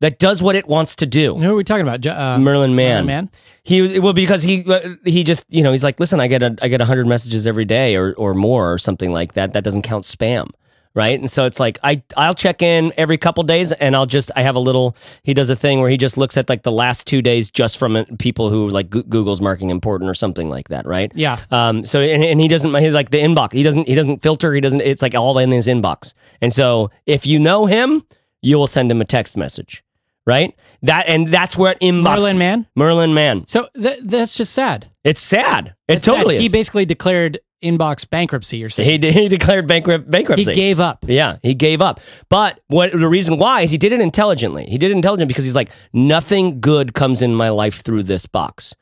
[0.00, 1.34] that does what it wants to do.
[1.36, 2.04] Who are we talking about?
[2.06, 3.04] Uh, Merlin Mann.
[3.04, 3.30] Merlin Mann?
[3.62, 6.56] He well because he uh, he just you know he's like listen I get a
[6.62, 9.82] I get hundred messages every day or or more or something like that that doesn't
[9.82, 10.48] count spam
[10.94, 14.30] right and so it's like I I'll check in every couple days and I'll just
[14.34, 16.72] I have a little he does a thing where he just looks at like the
[16.72, 20.86] last two days just from people who like Google's marking important or something like that
[20.86, 21.38] right Yeah.
[21.50, 24.54] um so and, and he doesn't he like the inbox he doesn't he doesn't filter
[24.54, 28.02] he doesn't it's like all in his inbox and so if you know him
[28.40, 29.84] you will send him a text message
[30.26, 32.66] right that and that's where inbox Merlin Mann.
[32.76, 33.46] Merlin Mann.
[33.46, 34.90] So th- that's just sad.
[35.04, 35.74] it's sad.
[35.88, 36.16] It It's sad.
[36.16, 38.56] totally He basically declared inbox bankruptcy.
[38.58, 40.44] You're saying he, de- he declared bankrupt bankruptcy.
[40.44, 41.04] he gave up.
[41.06, 42.00] yeah, he gave up.
[42.28, 44.64] But what the reason why is he did it intelligently.
[44.66, 48.26] He did it intelligently because he's like nothing good comes in my life through this
[48.26, 48.74] box.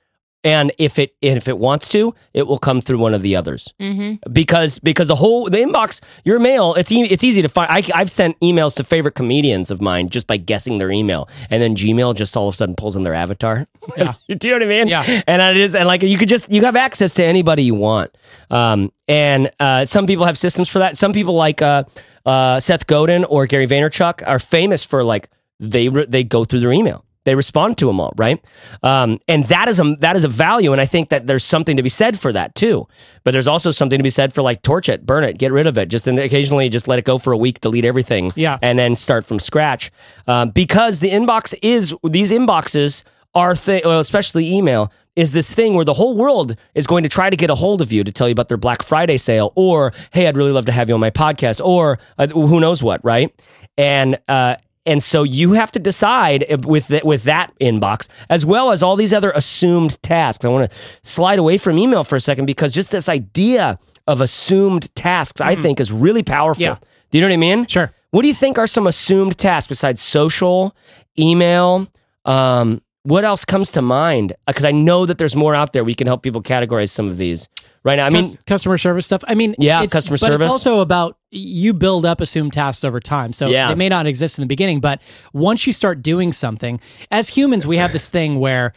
[0.48, 3.74] And if it if it wants to, it will come through one of the others.
[3.78, 4.32] Mm-hmm.
[4.32, 7.70] Because because the whole the inbox, your mail, it's e- it's easy to find.
[7.70, 11.60] I, I've sent emails to favorite comedians of mine just by guessing their email, and
[11.60, 13.66] then Gmail just all of a sudden pulls in their avatar.
[13.94, 14.14] Yeah.
[14.28, 14.88] Do you know what I mean?
[14.88, 15.22] Yeah.
[15.26, 18.16] And it is, and like you could just you have access to anybody you want.
[18.50, 20.96] Um, and uh, some people have systems for that.
[20.96, 21.84] Some people like uh,
[22.24, 25.28] uh, Seth Godin or Gary Vaynerchuk are famous for like
[25.60, 27.04] they re- they go through their email.
[27.28, 28.42] They respond to them all, right?
[28.82, 31.76] Um, and that is a that is a value, and I think that there's something
[31.76, 32.88] to be said for that too.
[33.22, 35.66] But there's also something to be said for like torch it, burn it, get rid
[35.66, 38.56] of it, just occasionally just let it go for a week, delete everything, Yeah.
[38.62, 39.90] and then start from scratch.
[40.26, 43.02] Um, because the inbox is these inboxes
[43.34, 47.08] are th- well, especially email is this thing where the whole world is going to
[47.10, 49.52] try to get a hold of you to tell you about their Black Friday sale,
[49.56, 52.82] or hey, I'd really love to have you on my podcast, or uh, who knows
[52.82, 53.34] what, right?
[53.76, 58.70] And uh, and so you have to decide with the, with that inbox as well
[58.70, 60.44] as all these other assumed tasks.
[60.44, 64.20] I want to slide away from email for a second because just this idea of
[64.20, 66.62] assumed tasks, I think, is really powerful.
[66.62, 66.76] Yeah.
[67.10, 67.66] Do you know what I mean?
[67.66, 67.92] Sure.
[68.10, 70.74] What do you think are some assumed tasks besides social,
[71.18, 71.86] email?
[72.24, 74.32] Um, what else comes to mind?
[74.32, 75.84] Uh, because I know that there's more out there.
[75.84, 77.48] We can help people categorize some of these
[77.84, 78.06] right now.
[78.06, 79.22] I mean, Cus- customer service stuff.
[79.26, 80.44] I mean, Yeah, it's- customer but service.
[80.46, 83.32] It's also about you build up assumed tasks over time.
[83.32, 83.68] So Yeah.
[83.68, 85.00] they may not exist in the beginning, but
[85.32, 88.72] once you start doing something, as humans, we have this thing where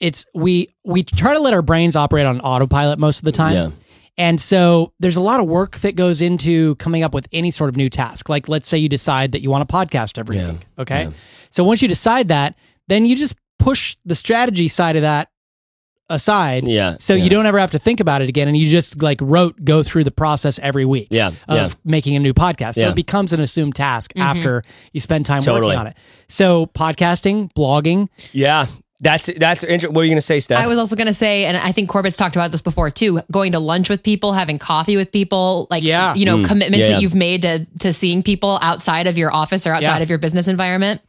[0.00, 3.54] it's we we try to let our brains operate on autopilot most of the time.
[3.54, 3.70] Yeah.
[4.18, 7.70] And so there's a lot of work that goes into coming up with any sort
[7.70, 8.28] of new task.
[8.28, 10.52] Like let's say you decide that you want a podcast every Yeah.
[10.52, 10.66] week.
[10.78, 11.08] Okay.
[11.50, 12.54] So once you decide that,
[12.88, 15.28] then you just push the strategy side of that
[16.10, 16.68] aside.
[16.68, 17.24] Yeah, So yeah.
[17.24, 18.46] you don't ever have to think about it again.
[18.48, 21.68] And you just like wrote, go through the process every week Yeah, of yeah.
[21.84, 22.74] making a new podcast.
[22.74, 22.88] So Yeah.
[22.90, 25.68] it becomes an assumed task after you spend time Totally.
[25.68, 25.96] working on it.
[26.28, 28.66] So podcasting, blogging, yeah,
[29.00, 29.94] that's that's interesting.
[29.94, 30.58] What are you going to say, Steph?
[30.58, 33.20] I was also going to say, and I think Corbett's talked about this before too,
[33.32, 36.14] going to lunch with people, having coffee with people, like, Yeah.
[36.14, 36.88] you know, commitments Mm.
[36.90, 40.02] Yeah, that you've made to, to seeing people outside of your office or outside Yeah.
[40.02, 41.00] of your business environment.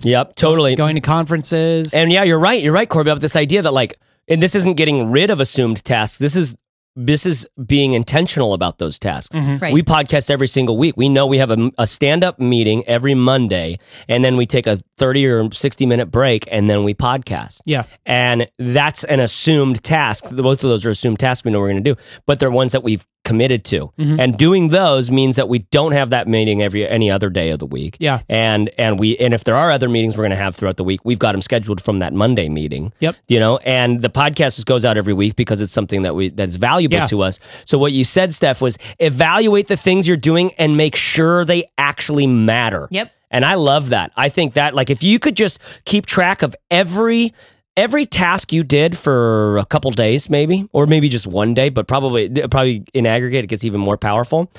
[0.00, 0.74] Yep, totally.
[0.74, 1.94] going to conferences.
[1.94, 2.62] And yeah, you're right.
[2.62, 5.84] You're right, Corby, about this idea that like, and this isn't getting rid of assumed
[5.84, 6.18] tasks.
[6.18, 6.56] This is
[6.94, 9.34] this is being intentional about those tasks.
[9.34, 9.72] Right.
[9.72, 10.96] We podcast every single week.
[10.96, 13.78] We know we have a, a stand up meeting every Monday,
[14.08, 17.60] and then we take a 30 or 60 minute break, and then we podcast.
[17.64, 17.84] yeah.
[18.04, 20.24] And that's an assumed task.
[20.30, 22.72] Both of those are assumed tasks we know we're going to do, but they're ones
[22.72, 23.92] that we've committed to.
[23.98, 24.20] Mm-hmm.
[24.20, 27.60] And doing those means that we don't have that meeting every any other day of
[27.60, 27.96] the week.
[28.00, 28.20] Yeah.
[28.28, 30.84] And and we and if there are other meetings we're going to have throughout the
[30.84, 32.92] week, we've got them scheduled from that Monday meeting.
[32.98, 33.16] Yep.
[33.28, 36.30] You know, and the podcast just goes out every week because it's something that we
[36.30, 37.06] that is valuable Yeah.
[37.06, 37.38] to us.
[37.64, 41.64] So what you said, Steph, was evaluate the things you're doing and make sure they
[41.78, 42.88] actually matter.
[42.90, 43.10] Yep.
[43.30, 44.12] And I love that.
[44.16, 47.32] I think that like if you could just keep track of every
[47.76, 51.88] every task you did for a couple days maybe or maybe just one day but
[51.88, 54.52] probably probably in aggregate it gets even more powerful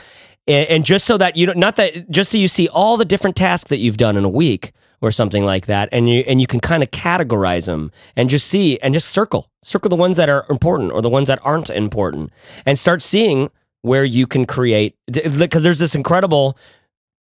[0.48, 3.06] and, and just so that you don't not that just so you see all the
[3.06, 4.72] different tasks that you've done in a week
[5.04, 8.48] or something like that and you and you can kind of categorize them and just
[8.48, 11.70] see and just circle circle the ones that are important or the ones that aren't
[11.70, 12.32] important
[12.66, 13.50] and start seeing
[13.82, 16.58] where you can create because there's this incredible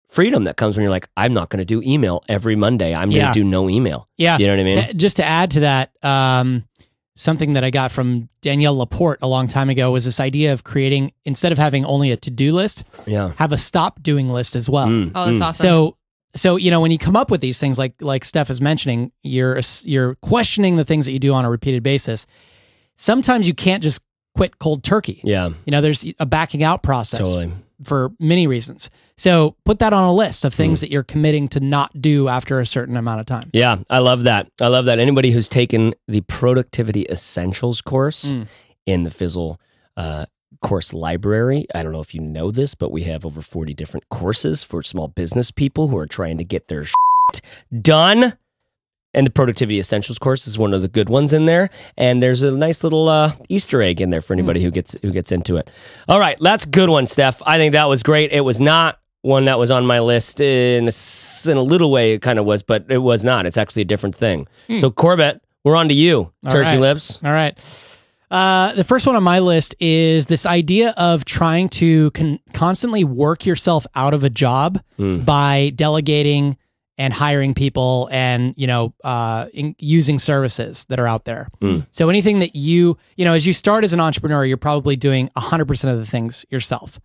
[0.08, 3.08] freedom that comes when you're like i'm not going to do email every monday i'm
[3.08, 3.32] going to Yeah.
[3.32, 4.38] do no email Yeah.
[4.38, 6.64] you know what i mean To- just to add to that, um,
[7.14, 10.64] something that I got from Danielle LaPorte a long time ago was this idea of
[10.64, 14.56] creating, instead of having only a to do list, yeah have a stop doing list
[14.56, 14.86] as well.
[14.86, 15.44] Mm, Oh, that's mm.
[15.44, 15.62] awesome.
[15.64, 15.96] So,
[16.34, 19.12] so you know, when you come up with these things, like like Steph is mentioning,
[19.22, 22.26] you're you're questioning the things that you do on a repeated basis.
[22.96, 24.00] Sometimes you can't just
[24.34, 25.20] quit cold turkey.
[25.24, 27.52] yeah You know, there's a backing out process totally
[27.84, 28.90] for many reasons.
[29.16, 32.60] So put that on a list of things that you're committing to not do after
[32.60, 33.50] a certain amount of time.
[33.52, 34.48] Yeah, I love that.
[34.60, 34.98] I love that.
[35.00, 38.46] Anybody who's taken the Productivity Essentials course Mm.
[38.86, 39.60] in the Fizzle
[39.96, 40.26] uh,
[40.60, 44.08] course library, I don't know if you know this, but we have over 40 different
[44.08, 47.40] courses for small business people who are trying to get their shit
[47.80, 48.34] done.
[49.14, 51.68] And the Productivity Essentials course is one of the good ones in there.
[51.98, 55.10] And there's a nice little uh, Easter egg in there for anybody who gets who
[55.10, 55.68] gets into it.
[56.08, 57.42] All right, that's a good one, Steph.
[57.44, 58.32] I think that was great.
[58.32, 62.14] It was not one that was on my list in a, in a little way.
[62.14, 63.44] It kind of was, but it was not.
[63.44, 64.48] It's actually a different thing.
[64.78, 66.32] So Corbett, we're on to you.
[66.44, 66.80] All Turkey right.
[66.80, 67.18] lips.
[67.22, 67.56] All right.
[68.32, 73.04] Uh, the first one on my list is this idea of trying to con- constantly
[73.04, 74.80] work yourself out of a job
[75.24, 76.56] by delegating
[76.96, 81.48] and hiring people and you know uh, in, using services that are out there.
[81.90, 85.28] So anything that you you know as you start as an entrepreneur, you're probably doing
[85.36, 87.00] 100% of the things yourself.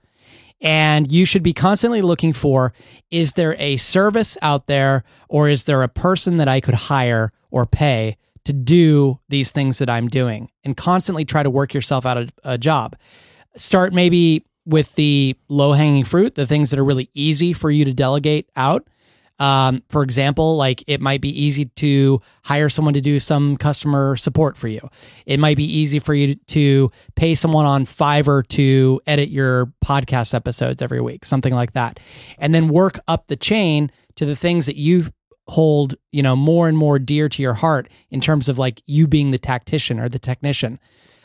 [0.62, 2.74] And you should be constantly looking for
[3.12, 7.32] is there a service out there or is there a person that I could hire
[7.52, 10.50] or pay to do these things that I'm doing?
[10.64, 12.96] And constantly try to work yourself out of a job.
[13.56, 17.86] Start maybe with the low hanging fruit, the things that are really easy for you
[17.86, 18.88] to delegate out.
[19.40, 24.16] Um, for example, like it might be easy to hire someone to do some customer
[24.16, 24.90] support for you.
[25.26, 30.34] It might be easy for you to pay someone on Fiverr to edit your podcast
[30.34, 32.00] episodes every week, something like that.
[32.40, 35.06] And then work up the chain to the things that you
[35.48, 39.08] hold, you know, more and more dear to your heart in terms of like you
[39.08, 40.80] being the tactician or the technician.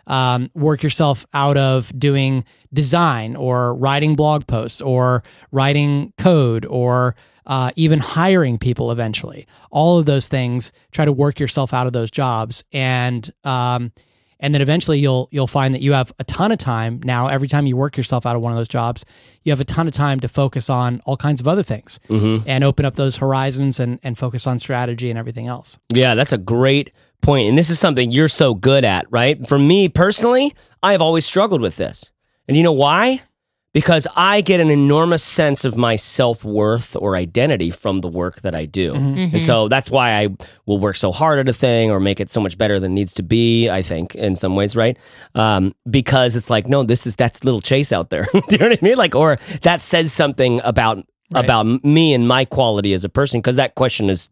[0.06, 7.14] um, work yourself out of doing design or writing blog posts or writing code or
[7.46, 9.46] uh, even hiring people eventually.
[9.70, 13.92] All of those things, try to work yourself out of those jobs, and um,
[14.42, 17.28] and then eventually you'll you'll find that you have a ton of time now.
[17.28, 19.06] Every time you work yourself out of one of those jobs,
[19.44, 22.46] you have a ton of time to focus on all kinds of other things mm-hmm.
[22.46, 25.78] and open up those horizons and and focus on strategy and everything else.
[25.94, 26.92] Yeah, that's a great.
[27.24, 29.46] And this is something you're so good at, right?
[29.46, 32.10] For me personally, I have always struggled with this.
[32.48, 33.22] And you know why?
[33.72, 38.42] Because I get an enormous sense of my self worth or identity from the work
[38.42, 38.92] that I do.
[38.94, 40.28] And so that's why I
[40.66, 42.94] will work so hard at a thing or make it so much better than it
[42.94, 44.98] needs to be, I think, in some ways, right?
[45.34, 48.28] Um, because it's like, no, this is that's little chase out there.
[48.32, 48.98] Do you know what I mean?
[48.98, 51.46] Like, or that says something about Right.
[51.46, 54.28] about me and my quality as a person because that question is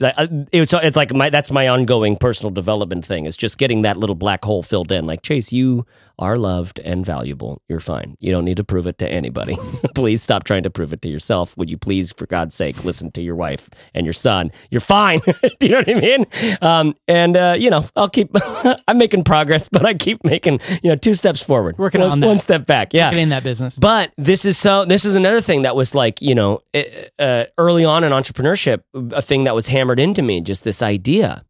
[0.00, 3.26] uh, it's it's like my that's my ongoing personal development thing.
[3.26, 5.04] It's just getting that little black hole filled in.
[5.04, 5.84] Like Chase, you
[6.18, 7.60] are loved and valuable.
[7.68, 8.16] You're fine.
[8.20, 9.56] You don't need to prove it to anybody.
[9.94, 11.56] please stop trying to prove it to yourself.
[11.56, 14.50] Would you please, for God's sake, listen to your wife and your son?
[14.70, 15.20] You're fine.
[15.58, 16.26] Do you know what I mean?
[16.62, 18.30] Um, and uh, you know, I'll keep.
[18.88, 22.20] I'm making progress, but I keep making you know two steps forward, Working one, on
[22.20, 22.26] that.
[22.26, 22.94] one step back.
[22.94, 23.76] Yeah, Get in that business.
[23.78, 24.84] but this is so.
[24.84, 28.82] This is another thing that was like you know eh, uh, early on in entrepreneurship,
[28.94, 31.44] a thing that was hammered into me, just this idea,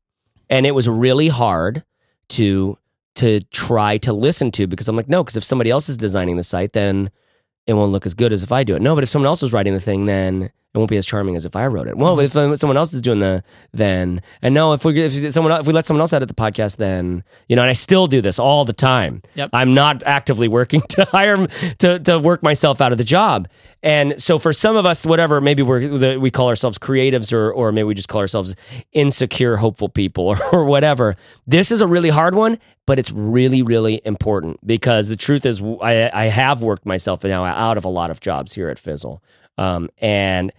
[0.48, 1.84] and it was really hard
[2.28, 2.78] to
[3.14, 6.36] to try to listen to because I'm like no, because if somebody else is designing
[6.36, 7.10] the site, then
[7.66, 8.82] it won't look as good as if I do it.
[8.82, 11.36] No, but if someone else is writing the thing, then it won't be as charming
[11.36, 11.96] as if I wrote it.
[11.96, 15.52] Well, if um, someone else is doing the then, and no, if we if someone
[15.60, 18.20] if we let someone else edit the podcast, then you know, and I still do
[18.20, 19.22] this all the time.
[19.36, 19.50] Yep.
[19.52, 21.46] I'm not actively working to hire
[21.78, 23.46] to to work myself out of the job.
[23.84, 27.70] And so for some of us, whatever, maybe we're we call ourselves creatives, or or
[27.70, 28.56] maybe we just call ourselves
[28.92, 31.14] insecure, hopeful people, or, or whatever.
[31.46, 35.62] This is a really hard one, but it's really really important because the truth is,
[35.62, 39.22] I I have worked myself now out of a lot of jobs here at Fizzle,
[39.56, 40.50] um, and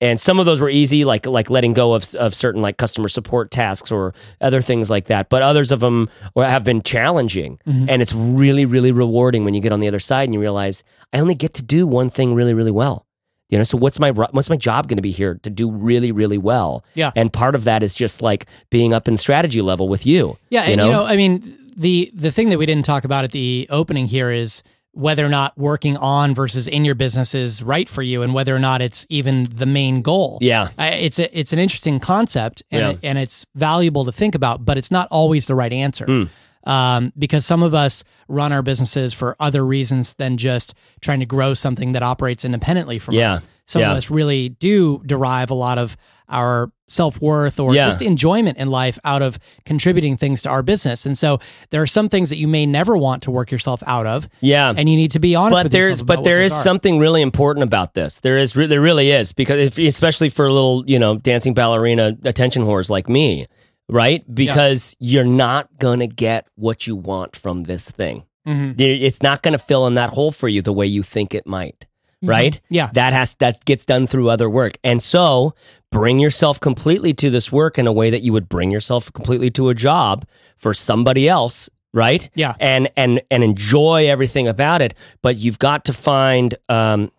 [0.00, 3.08] and some of those were easy like like letting go of, of certain like customer
[3.08, 5.28] support tasks or other things like that.
[5.28, 7.58] But others of them have been challenging.
[7.66, 7.86] Mm-hmm.
[7.88, 10.82] And it's really really rewarding when you get on the other side and you realize
[11.12, 13.06] i only get to do one thing really really well.
[13.48, 16.12] You know so what's my what's my job going to be here to do really
[16.12, 16.84] really well?
[16.94, 17.10] Yeah.
[17.16, 20.64] and part of that is just like being up in strategy level with you Yeah,
[20.64, 23.24] you and know, you know, I mean, the the thing that we didn't talk about
[23.24, 27.62] at the opening here is whether or not working on versus in your business is
[27.62, 30.38] right for you, and whether or not it's even the main goal.
[30.40, 30.68] Yeah.
[30.78, 32.90] I, it's a, it's an interesting concept, and Yeah.
[32.90, 36.06] it, and it's valuable to think about, but it's not always the right answer.
[36.06, 36.24] Hmm.
[36.70, 41.26] Um, because some of us run our businesses for other reasons than just trying to
[41.26, 43.34] grow something that operates independently from Yeah.
[43.34, 43.40] us.
[43.70, 43.92] Some Yeah.
[43.92, 45.96] of us really do derive a lot of
[46.28, 47.86] our self worth or Yeah.
[47.86, 51.06] just enjoyment in life out of contributing things to our business.
[51.06, 51.38] And so
[51.70, 54.28] there are some things that you may never want to work yourself out of.
[54.40, 54.72] Yeah.
[54.76, 56.06] And you need to be honest but with there's yourself.
[56.08, 56.48] but there are.
[56.48, 58.18] something really important about this.
[58.18, 62.16] There is re- there really is because if especially for little you know dancing ballerina
[62.24, 63.46] attention whores like me,
[63.88, 64.24] right?
[64.32, 68.24] Because you're not gonna get what you want from this thing.
[68.48, 68.80] Mhm.
[68.80, 71.86] It's not gonna fill in that hole for you the way you think it might.
[72.22, 72.60] Right?
[72.68, 72.90] Yeah.
[72.92, 74.72] That has that gets done through other work.
[74.84, 75.54] And so
[75.90, 79.50] bring yourself completely to this work in a way that you would bring yourself completely
[79.52, 82.28] to a job for somebody else, right?
[82.34, 82.54] Yeah.
[82.60, 84.94] And and and enjoy everything about it.
[85.22, 87.10] But you've got to find um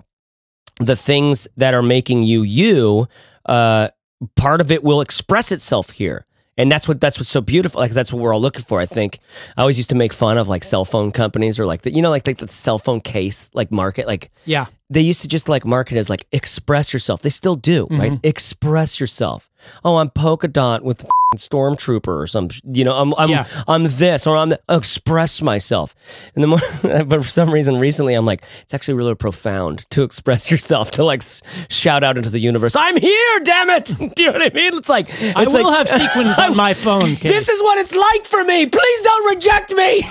[0.79, 3.07] the things that are making you you.
[3.45, 3.89] Uh
[4.35, 6.25] part of it will express itself here.
[6.57, 7.79] And that's what that's what's so beautiful.
[7.81, 8.79] Like that's what we're all looking for.
[8.79, 9.19] I think
[9.57, 12.01] I always used to make fun of like cell phone companies or like the you
[12.01, 14.65] know like the, the cell phone case like market like Yeah.
[14.89, 17.21] they used to just like market as like express yourself.
[17.21, 18.11] They still do, right?
[18.11, 18.25] Mm-hmm.
[18.27, 19.49] Express yourself.
[19.83, 21.05] Oh, I'm polka dot with
[21.37, 23.45] stormtrooper or some, you know, I'm I'm Yeah.
[23.67, 25.95] I'm this or I'm the, express myself.
[26.35, 26.59] And the more,
[27.05, 31.03] but for some reason recently, I'm like, it's actually really profound to express yourself, to
[31.03, 31.21] like
[31.69, 32.75] shout out into the universe.
[32.75, 33.85] I'm here, damn it!
[34.15, 34.73] Do you know what I mean?
[34.77, 37.15] It's like I it's will like- have sequins on my phone.
[37.15, 38.65] This is what it's like for me.
[38.65, 40.01] Please don't reject me.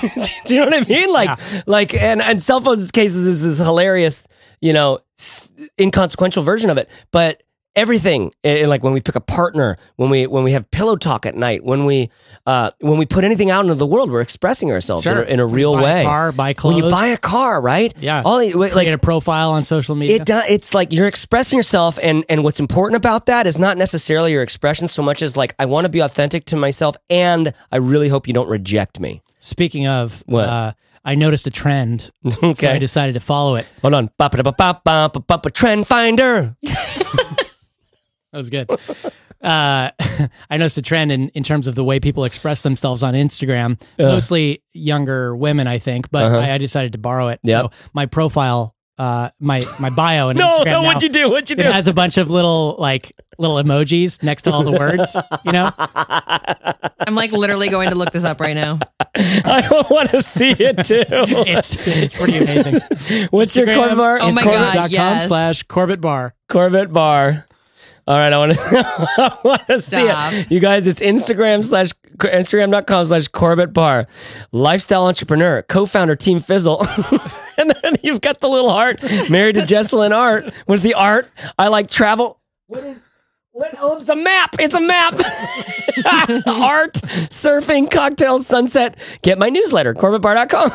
[0.46, 1.12] Do you know what I mean?
[1.12, 4.26] Like, like, and and cell phones cases is this hilarious,
[4.62, 7.42] you know, s- inconsequential version of it, but
[7.76, 11.24] everything eh, like when we pick a partner when we when we have pillow talk
[11.24, 12.10] at night when we
[12.46, 15.40] uh when we put anything out into the world we're expressing ourselves in, a, in
[15.40, 18.22] a real buy way A car, buy clothes when you buy a car right yeah.
[18.24, 20.16] all like create a profile on social media.
[20.16, 20.44] it does.
[20.48, 24.42] It's like you're expressing yourself, and and what's important about that is not necessarily your
[24.42, 28.08] expression so much as like I want to be authentic to myself, and I really
[28.08, 29.22] hope you don't reject me.
[29.38, 30.48] Speaking of, What?
[30.48, 33.66] Uh, I noticed a trend, so I decided to follow it.
[33.80, 34.10] Hold on,
[35.50, 36.56] trend finder.
[38.32, 38.70] That was good.
[38.70, 38.76] uh,
[40.50, 43.80] I noticed a trend in, in terms of the way people express themselves on Instagram,
[43.98, 46.38] mostly younger women, I think, but Uh-huh.
[46.38, 47.40] I, I decided to borrow it.
[47.42, 47.62] Yep.
[47.64, 51.30] So my profile, uh, my, my bio on No, Instagram no, now, what'd you do?
[51.30, 51.64] What'd you do?
[51.64, 55.52] it has a bunch of little, like, little emojis next to all the words, you
[55.52, 55.72] know?
[55.78, 58.78] I'm like literally going to look this up right now.
[59.16, 61.04] I want to see it too.
[61.08, 62.80] It's, it's pretty amazing.
[63.30, 64.18] What's your Instagram, Corbett Barr?
[64.20, 65.26] Oh it's my God, corbett.com yes.
[65.28, 66.34] slash Corbett Barr.
[66.50, 67.46] Corbett Barr.
[68.06, 68.60] All right, I want to,
[69.18, 70.50] I want to see it.
[70.50, 74.06] You guys, it's Instagram slash Instagram.com slash Corbett Barr.
[74.52, 76.86] Lifestyle entrepreneur, co-founder Team Fizzle.
[77.58, 81.30] and then you've got the little heart, married to Jesselyn Art with the art.
[81.58, 82.40] I like travel.
[82.66, 83.00] What is
[83.52, 83.74] what?
[83.78, 84.56] Oh, it's a map.
[84.58, 85.14] It's a map.
[86.46, 86.94] art,
[87.30, 88.96] surfing, cocktails, sunset.
[89.22, 90.72] Get my newsletter, CorbettBarr.com.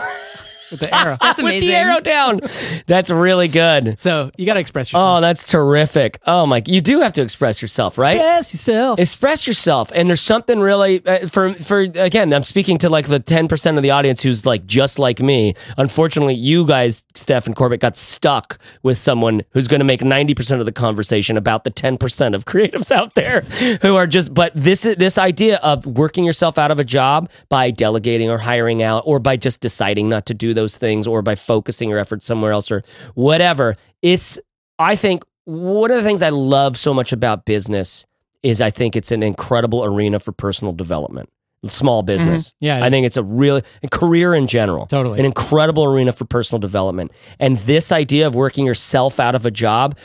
[0.72, 1.18] With the arrow.
[1.22, 2.42] That's with the arrow down.
[2.88, 4.00] That's really good.
[4.00, 5.18] So you got to express yourself.
[5.18, 6.20] Oh, that's terrific.
[6.26, 8.18] Oh my, you do have to express yourself, right?
[8.18, 9.00] Express yourself.
[9.00, 12.34] Express yourself, and there's something really uh, for for again.
[12.34, 15.56] I'm speaking to like the 10 percent of the audience who's like just like me.
[15.78, 20.34] Unfortunately, you guys, Steph and Corbett, got stuck with someone who's going to make 90
[20.34, 23.42] percent of the conversation about the 10 percent of creatives out there
[23.82, 24.34] who are just.
[24.34, 28.40] But this is this idea of working yourself out of a job by delegating or
[28.40, 32.00] hiring out, or by just deciding not to do those things, or by focusing your
[32.00, 32.84] efforts somewhere else, or
[33.14, 33.76] whatever.
[34.02, 34.40] It's
[34.80, 38.06] I think one of the things I love so much about business
[38.44, 41.30] is I think it's an incredible arena for personal development.
[41.68, 42.50] Small business.
[42.50, 42.66] Mm-hmm.
[42.66, 42.92] Yeah, I is.
[42.92, 44.86] think it's a really career in general.
[44.86, 45.20] Totally.
[45.20, 47.12] An incredible arena for personal development.
[47.40, 49.98] And this idea of working yourself out of a job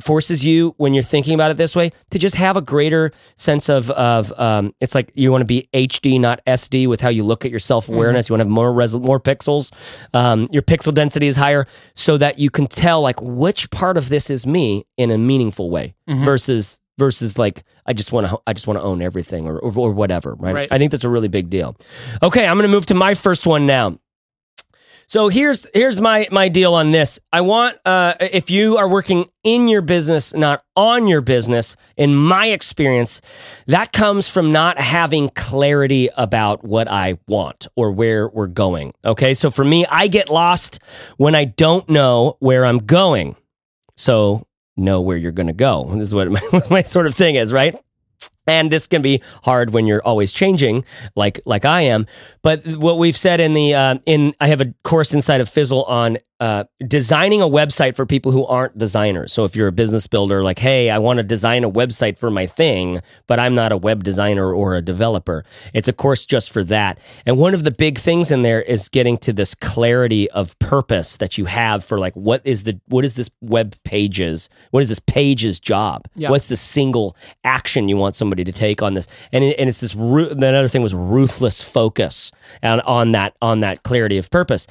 [0.00, 3.68] forces you when you're thinking about it this way to just have a greater sense
[3.68, 7.22] of of um, it's like you want to be HD not SD with how you
[7.24, 8.26] look at your self awareness.
[8.26, 8.32] Mm-hmm.
[8.32, 9.72] You want to have more res- more pixels.
[10.14, 14.08] Um, your pixel density is higher so that you can tell like which part of
[14.08, 16.24] this is me in a meaningful way Mhm.
[16.24, 19.72] versus versus like I just want to I just want to own everything or, or
[19.76, 20.34] or whatever.
[20.34, 20.54] Right?
[20.54, 20.68] Right.
[20.70, 21.76] I think that's a really big deal.
[22.22, 23.98] Okay, I'm going to move to my first one now.
[25.08, 27.18] So here's here's my my deal on this.
[27.32, 31.76] I want uh, if you are working in your business, not on your business.
[31.96, 33.22] In my experience,
[33.68, 38.92] that comes from not having clarity about what I want or where we're going.
[39.02, 40.78] Okay, so for me, I get lost
[41.16, 43.34] when I don't know where I'm going.
[43.96, 44.46] So
[44.76, 45.90] know where you're going to go.
[45.94, 47.80] This is what my, what my sort of thing is, right?
[48.48, 50.84] And this can be hard when you're always changing,
[51.14, 52.06] like like I am.
[52.42, 55.84] But what we've said in the uh, in I have a course inside of Fizzle
[55.84, 59.32] on uh, designing a website for people who aren't designers.
[59.32, 62.30] So if you're a business builder, like, hey, I want to design a website for
[62.30, 65.44] my thing, but I'm not a web designer or a developer.
[65.74, 67.00] It's a course just for that.
[67.26, 71.16] And one of the big things in there is getting to this clarity of purpose
[71.16, 74.48] that you have for like what is the what is this web pages?
[74.70, 76.06] What is this page's job?
[76.14, 76.30] Yeah.
[76.30, 79.08] What's the single action you want somebody to take on this?
[79.32, 79.92] And it, and it's this.
[79.92, 82.32] The thing was ruthless focus
[82.62, 84.66] on on that on that clarity of purpose.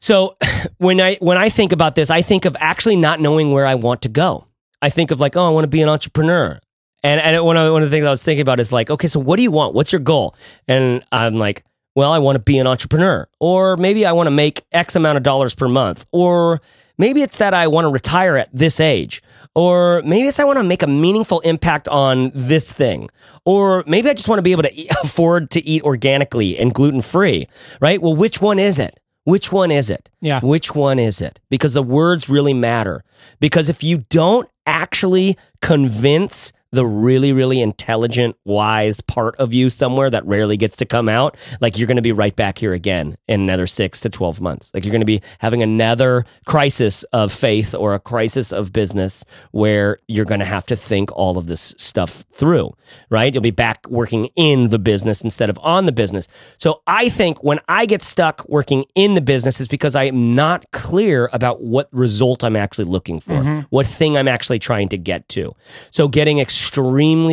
[0.00, 0.36] So
[0.78, 3.74] when I when I think about this, I think of actually not knowing where I
[3.74, 4.46] want to go.
[4.82, 6.60] I think of like, oh, I want to be an entrepreneur.
[7.02, 9.06] And and one of, one of the things I was thinking about is like, okay,
[9.06, 9.74] so what do you want?
[9.74, 10.34] What's your goal?
[10.68, 11.64] And I'm like,
[11.94, 15.18] well, I want to be an entrepreneur, or maybe I want to make X amount
[15.18, 16.60] of dollars per month, or
[16.96, 19.22] maybe it's that I want to retire at this age,
[19.54, 23.08] or maybe it's I want to make a meaningful impact on this thing,
[23.44, 26.72] or maybe I just want to be able to eat, afford to eat organically and
[26.72, 27.48] gluten free,
[27.80, 28.00] right?
[28.00, 28.98] Well, which one is it?
[29.24, 30.10] Which one is it?
[30.20, 30.40] Yeah.
[30.40, 31.38] Which one is it?
[31.48, 33.04] Because the words really matter.
[33.38, 40.08] Because if you don't actually convince the really, really intelligent, wise part of you somewhere
[40.08, 43.16] that rarely gets to come out, like you're going to be right back here again
[43.28, 44.70] in another six to 12 months.
[44.72, 49.22] Like you're going to be having another crisis of faith or a crisis of business
[49.50, 52.74] where you're going to have to think all of this stuff through,
[53.10, 53.32] right?
[53.32, 56.26] You'll be back working in the business instead of on the business.
[56.56, 60.34] So I think when I get stuck working in the business is because I am
[60.34, 63.60] not clear about what result I'm actually looking for, mm-hmm.
[63.68, 65.54] what thing I'm actually trying to get to.
[65.90, 66.61] So getting extremely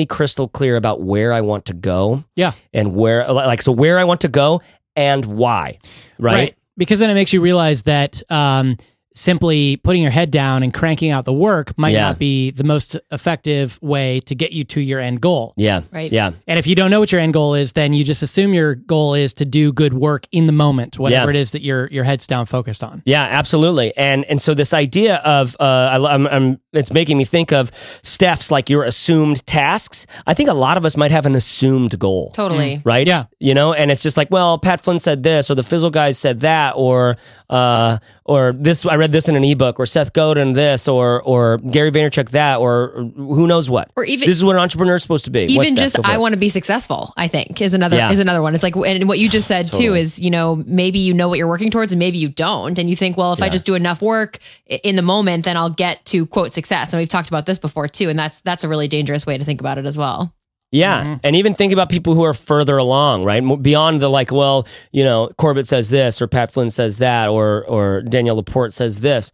[0.05, 2.53] crystal clear about where I want to go Yeah.
[2.73, 4.61] and where, like, so where I want to go
[4.95, 5.79] and why,
[6.17, 6.55] right?
[6.77, 8.77] Because then it makes you realize that um,
[9.19, 12.01] simply putting your head down and cranking out the work might Yeah.
[12.07, 15.53] not be the most effective way to get you to your end goal.
[15.57, 15.81] Yeah.
[15.91, 16.11] Right.
[16.11, 16.31] Yeah.
[16.47, 18.75] And if you don't know what your end goal is, then you just assume your
[18.75, 21.37] goal is to do good work in the moment, whatever Yeah.
[21.37, 23.01] it is that your your head's down focused on.
[23.05, 23.95] Yeah, absolutely.
[23.97, 27.71] And and so this idea of uh, I, I'm, I'm it's making me think of
[28.03, 30.07] Steph's like your assumed tasks.
[30.27, 32.31] I think a lot of us might have an assumed goal.
[32.33, 32.81] Totally.
[32.85, 33.05] Right?
[33.05, 33.25] Yeah.
[33.39, 36.17] You know, and it's just like, well, Pat Flynn said this, or the Fizzle guys
[36.17, 37.17] said that, or
[37.49, 37.97] uh,
[38.29, 41.91] or this I read this in an ebook or Seth Godin this or or Gary
[41.91, 43.89] Vaynerchuk that or who knows what.
[43.95, 45.45] Or even- this is what an entrepreneur is supposed to be.
[45.45, 47.11] Even just I want to be successful.
[47.17, 48.11] I think is another Yeah.
[48.11, 48.53] is another one.
[48.53, 51.39] It's like and what you just said too is you know maybe you know what
[51.39, 53.73] you're working towards and maybe you don't, and you think well if I just do
[53.73, 56.93] enough work in the moment then I'll get to quote success.
[56.93, 59.43] And we've talked about this before too, and that's that's a really dangerous way to
[59.43, 60.33] think about it as well.
[60.71, 61.03] Yeah.
[61.03, 61.13] Mm-hmm.
[61.23, 63.41] And even think about people who are further along, right?
[63.61, 67.65] Beyond the like, well, you know, Corbett says this or Pat Flynn says that or
[67.65, 69.31] or Danielle LaPorte says this.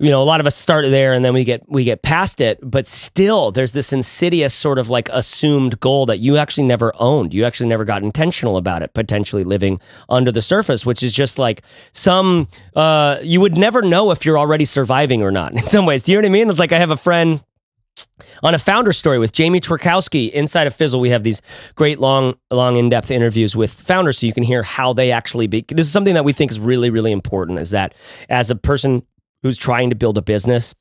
[0.00, 2.40] You know, a lot of us start there and then we get we get past
[2.40, 6.92] it, but still there's this insidious sort of like assumed goal that you actually never
[7.00, 7.34] owned.
[7.34, 11.36] You actually never got intentional about it, potentially living under the surface, which is just
[11.38, 11.62] like
[11.92, 12.46] some
[12.76, 16.02] uh you would never know if you're already surviving or not in some ways.
[16.04, 16.50] Do you know what I mean?
[16.50, 17.42] It's like I have a friend
[18.42, 21.00] on a founder story with Jamie Tworkowski inside of Fizzle.
[21.00, 21.42] We have these
[21.74, 25.64] great long, long, in-depth interviews with founders, so you can hear how they actually be.
[25.68, 27.58] This is something that we think is really, really important.
[27.58, 27.94] Is that
[28.28, 29.02] as a person
[29.42, 30.74] who's trying to build a business,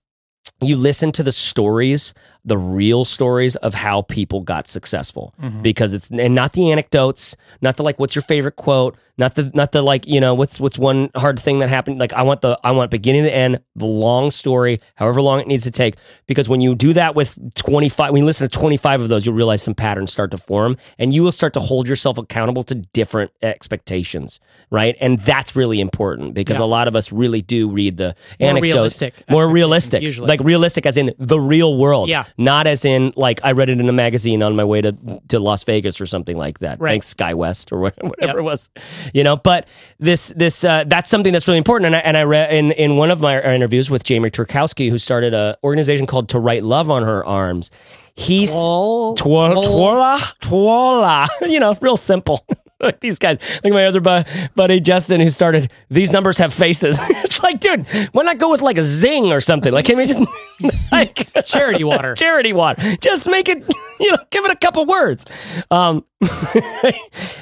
[0.62, 2.14] you listen to the stories,
[2.46, 5.62] the real stories of how people got successful, mm-hmm.
[5.62, 9.52] because it's and not the anecdotes, not the like, what's your favorite quote, not the
[9.54, 12.00] not the like, you know, what's what's one hard thing that happened.
[12.00, 15.48] Like, I want the I want beginning to end, the long story, however long it
[15.48, 15.96] needs to take.
[16.28, 19.10] Because when you do that with twenty five, when you listen to twenty five of
[19.10, 22.18] those, you'll realize some patterns start to form, and you will start to hold yourself
[22.18, 24.40] accountable to different expectations,
[24.72, 24.96] right?
[25.02, 26.66] And that's really important because Yeah.
[26.66, 30.28] a lot of us really do read the More anecdotes, realistic more realistic, usually.
[30.28, 32.26] like realistic as in the real world, Yeah.
[32.38, 34.96] not as in like I read it in a magazine on my way to
[35.30, 36.80] to Las Vegas or something like that.
[36.80, 36.92] Right.
[36.92, 38.70] Thanks SkyWest or wha- whatever it was,
[39.14, 39.36] you know.
[39.36, 39.68] But
[40.00, 41.88] this this uh, that's something that's really important.
[41.88, 44.98] And I, and I read in in one of my interviews with Jamie Tworkowski, who
[44.98, 47.72] started a organization called To Write Love on Her Arms.
[48.16, 51.28] He's Twa- Twola, Twola.
[51.48, 52.46] You know, real simple.
[52.82, 54.24] like these guys, like my other bu-
[54.56, 56.98] buddy Justin, who started These Numbers Have Faces.
[57.02, 59.74] it's like, dude, why not go with like a zing or something?
[59.74, 60.20] Like, can we just
[60.92, 62.14] like charity water.
[62.16, 62.96] charity water?
[63.02, 63.66] Just make it,
[64.00, 65.26] you know, give it a couple words.
[65.72, 66.06] Um,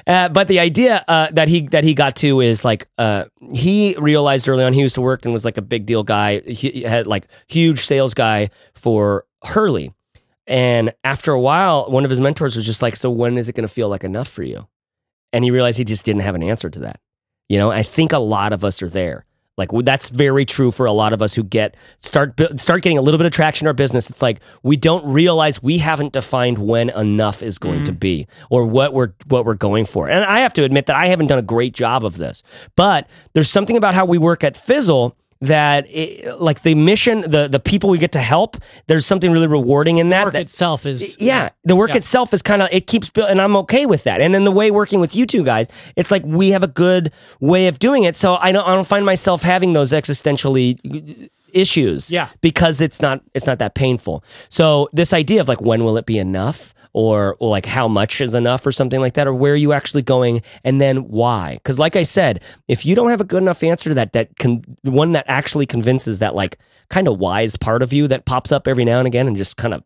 [0.08, 3.96] uh, but the idea uh, that he that he got to is like uh, he
[4.00, 6.40] realized early on he used to work and was like a big deal guy.
[6.42, 9.94] He had like huge sales guy for Hurley.
[10.48, 13.54] And after a while, one of his mentors was just like, "So when is it
[13.56, 14.68] going to feel like enough for you?"
[15.36, 17.02] And he realized he just didn't have an answer to that.
[17.50, 19.26] You know, I think a lot of us are there.
[19.58, 23.02] Like that's very true for a lot of us who get start start getting a
[23.02, 24.10] little bit of traction in our business.
[24.10, 28.00] It's like we don't realize we haven't defined when enough is going to mm.
[28.00, 30.10] be or what we're what we're going for.
[30.10, 32.44] And I have to admit that I haven't done a great job of this.
[32.76, 35.18] But there's something about how we work at Fizzle
[35.48, 39.48] that it, like the mission, the the people we get to help, there's something really
[39.48, 40.20] rewarding in that.
[40.22, 41.98] The Work that- itself is yeah, the work Yeah.
[41.98, 44.22] itself is kind of it keeps building, and I'm okay with that.
[44.22, 47.12] And then the way working with you two guys, it's like we have a good
[47.40, 48.16] way of doing it.
[48.16, 50.80] So I don't I don't find myself having those existentially
[51.24, 52.12] uh, issues.
[52.12, 52.28] Yeah.
[52.42, 54.24] because it's not it's not that painful.
[54.50, 56.74] So this idea of like when will it be enough?
[56.98, 59.74] Or, or like how much is enough or something like that or where are you
[59.74, 63.44] actually going and then why because like i said if you don't have a good
[63.44, 66.58] enough answer to that that can one that actually convinces that like
[66.90, 69.58] kind of wise part of you that pops up every now and again and just
[69.58, 69.84] kind of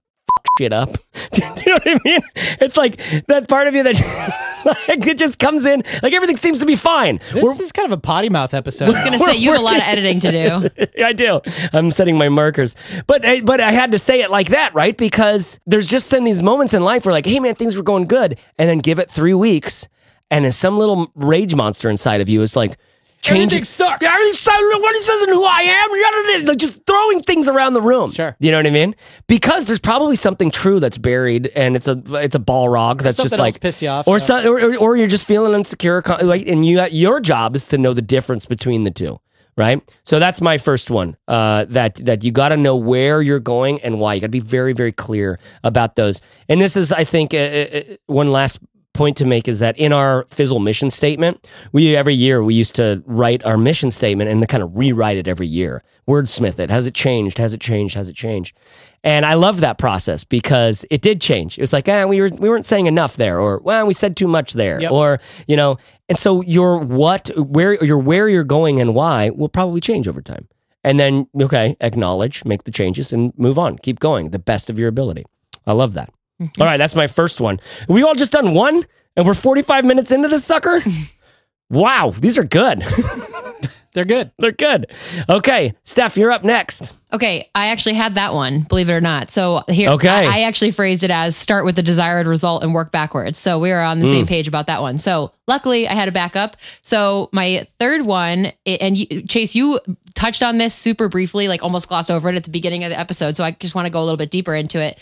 [0.60, 0.94] shit up.
[1.32, 2.22] Do you know what I mean?
[2.36, 2.98] It's like
[3.28, 3.96] that part of you that
[4.88, 7.20] like it just comes in, like everything seems to be fine.
[7.34, 8.86] This is kind of a potty mouth episode.
[8.86, 10.88] I was going to say you have a lot of editing to do.
[10.98, 11.40] Yeah, I do.
[11.72, 12.76] I'm setting my markers,
[13.08, 14.98] but I, but I had to say it like that, right?
[14.98, 18.06] Because there's just in these moments in life where like, hey man, things were going
[18.06, 19.88] good, and then give it three weeks,
[20.30, 22.78] and then some little rage monster inside of you is like.
[23.22, 24.02] Changing, Everything sucks.
[24.04, 24.58] Yeah, everything sucks.
[24.58, 26.46] What this isn't who I am.
[26.48, 28.12] Like just throwing things around the room.
[28.12, 28.36] Sure.
[28.40, 28.96] You know what I mean?
[29.28, 33.18] Because there's probably something true that's buried, and it's a it's a ball rog that's
[33.18, 36.48] just like pissed you off, or, so- so, or or you're just feeling insecure, like,
[36.48, 39.20] and you your job is to know the difference between the two
[39.58, 39.84] right?
[40.06, 41.18] So that's my first one.
[41.28, 44.14] Uh, that that you got to know where you're going and why.
[44.14, 46.22] You got to be very very clear about those.
[46.48, 48.60] And this is, I think, uh, uh, one last
[48.94, 52.76] point to make is that in our Fizzle mission statement, we every year we used
[52.76, 56.70] to write our mission statement and then kind of rewrite it every year, wordsmith it.
[56.70, 57.38] Has it changed?
[57.38, 57.96] Has it changed?
[57.96, 58.58] Has it changed?
[59.04, 61.58] And I love that process because it did change.
[61.58, 64.18] It was like, ah, we were we weren't saying enough there, or well, we said
[64.18, 64.92] too much there, Yep.
[64.92, 65.78] or you know.
[66.10, 70.22] And so your what, where, your where you're going and why will probably change over
[70.22, 70.48] time.
[70.84, 73.78] And then okay, acknowledge, make the changes, and move on.
[73.78, 75.26] Keep going, the best of your ability.
[75.68, 76.10] I love that.
[76.42, 76.62] Mm-hmm.
[76.62, 77.60] All right, that's my first one.
[77.88, 78.86] We all just done one,
[79.16, 80.82] and we're 45 minutes into this sucker.
[81.70, 82.80] wow, these are good.
[82.80, 84.32] They're They're good.
[84.38, 84.86] They're good.
[85.28, 86.94] Okay, Steph, you're up next.
[87.12, 89.32] Okay, I actually had that one, believe it or not.
[89.32, 90.08] So here, Okay.
[90.08, 93.40] I, I actually phrased it as start with the desired result and work backwards.
[93.40, 94.30] So we are on the same mm.
[94.30, 95.00] page about that one.
[95.00, 96.56] So luckily, I had a backup.
[96.84, 99.80] So my third one, and you, Chase, you
[100.14, 103.00] touched on this super briefly, like almost glossed over it at the beginning of the
[103.00, 103.36] episode.
[103.36, 105.00] So I just want to go a little bit deeper into it.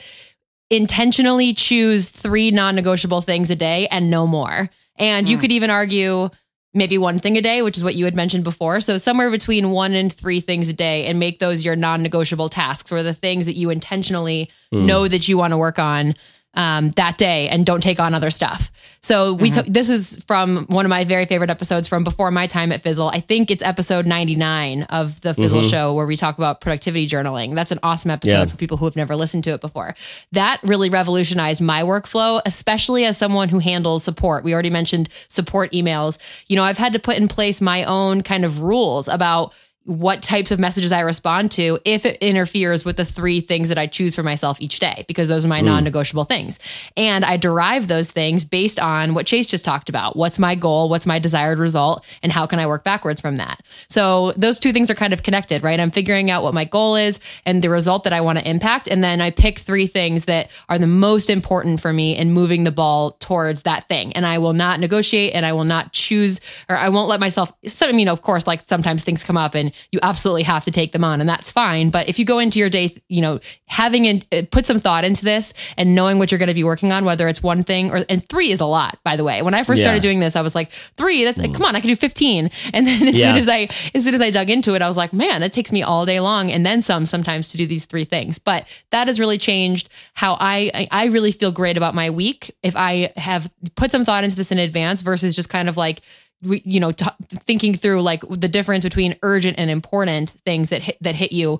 [0.70, 4.70] Intentionally choose three non-negotiable things a day and no more.
[4.98, 5.42] And you hmm.
[5.42, 6.30] could even argue
[6.74, 8.82] maybe one thing a day, which is what you had mentioned before.
[8.82, 12.92] So somewhere between one and three things a day and make those your non-negotiable tasks
[12.92, 14.86] or the things that you intentionally hmm.
[14.86, 16.16] know that you want to work on
[16.58, 18.72] um, that day and don't take on other stuff.
[19.02, 22.48] So we took this is from one of my very favorite episodes from before my
[22.48, 23.08] time at Fizzle.
[23.10, 27.54] I think it's episode 99 of the Fizzle show where we talk about productivity journaling.
[27.56, 28.46] That's an awesome episode Yeah.
[28.46, 29.96] for people who have never listened to it before.
[30.32, 34.44] That really revolutionized my workflow, especially as someone who handles support.
[34.44, 36.18] We already mentioned support emails.
[36.48, 39.54] You know, I've had to put in place my own kind of rules about
[39.88, 43.78] what types of messages I respond to if it interferes with the three things that
[43.78, 45.66] I choose for myself each day, because those are my mm.
[45.66, 46.60] non negotiable things.
[46.98, 50.18] And I derive those things based on what Chase just talked about.
[50.18, 50.90] What's my goal?
[50.90, 52.04] What's my desired result?
[52.22, 53.62] And how can I work backwards from that?
[53.88, 55.80] So those two things are kind of connected, right?
[55.80, 58.90] I'm figuring out what my goal is and the result that I want to impact.
[58.90, 62.66] And then I pick three things that are the most important for me in moving
[62.66, 64.12] the ball towards that thing.
[64.14, 67.54] And I will not negotiate and I will not choose or I won't let myself.
[67.68, 70.72] So, I mean, of course, like sometimes things come up and you absolutely have to
[70.72, 71.90] take them on and that's fine.
[71.90, 75.04] But if you go into your day, you know, having and uh, put some thought
[75.04, 77.92] into this and knowing what you're going to be working on, whether it's one thing
[77.92, 79.42] or, and three is a lot, by the way.
[79.42, 79.86] When I first Yeah.
[79.86, 82.50] started doing this, I was like, three, that's like, come on, I can do 15.
[82.74, 83.28] And then as Yeah.
[83.30, 85.54] soon as I, as soon as I dug into it, I was like, man, it
[85.54, 88.40] takes me all day long and then some sometimes to do these three things.
[88.40, 92.76] But that has really changed how I, I- really feel great about my week if
[92.76, 96.02] I have put some thought into this in advance versus just kind of like,
[96.42, 97.06] you know, t-
[97.46, 101.60] thinking through like the difference between urgent and important things that hit, that hit you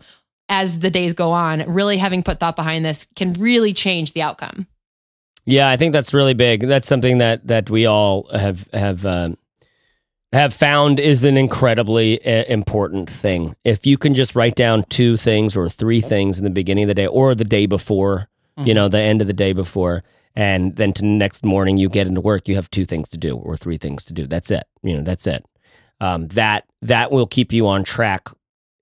[0.50, 1.62] as the days go on.
[1.72, 4.68] Really having put thought behind this can really change the outcome.
[5.46, 6.68] Yeah, I think that's really big.
[6.68, 9.38] That's something that that we all have have um,
[10.34, 13.56] have found is an incredibly uh, important thing.
[13.64, 16.90] If you can just write down two things or three things in the beginning of
[16.90, 20.04] the day or the day before, you know, the end of the day before,
[20.38, 23.18] and then to the next morning you get into work, you have two things to
[23.18, 24.28] do or three things to do.
[24.28, 24.66] That's it.
[24.84, 25.44] You know, that's it.
[26.00, 28.30] Um, that that will keep you on track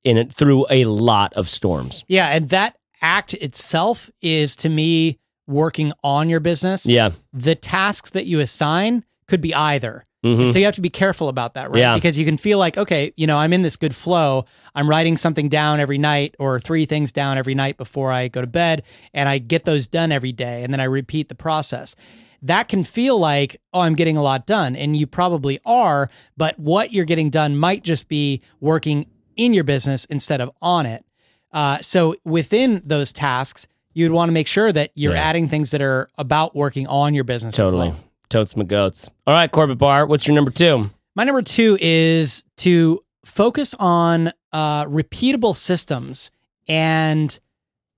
[0.03, 2.03] in it through a lot of storms.
[2.09, 6.85] Yeah, and that act itself is to me working on your business.
[6.85, 7.11] Yeah.
[7.31, 10.05] The tasks that you assign could be either.
[10.25, 10.51] Mhm.
[10.51, 11.79] So you have to be careful about that, right?
[11.79, 11.95] Yeah.
[11.95, 14.45] Because you can feel like, okay, you know, I'm in this good flow.
[14.73, 18.41] I'm writing something down every night or three things down every night before I go
[18.41, 21.95] to bed, and I get those done every day, and then I repeat the process.
[22.41, 24.75] That can feel like, oh, I'm getting a lot done.
[24.75, 29.63] And you probably are, but what you're getting done might just be working in your
[29.63, 31.03] business instead of on it.
[31.51, 35.23] Uh, so within those tasks, you'd want to make sure that you're Yeah.
[35.23, 37.55] adding things that are about working on your business.
[37.55, 37.89] Totally.
[37.89, 37.99] well.
[38.29, 39.09] Totes my goats.
[39.27, 40.89] All right, Corbett Barr, what's your number two?
[41.15, 46.31] My number two is to focus on uh, repeatable systems
[46.67, 47.39] and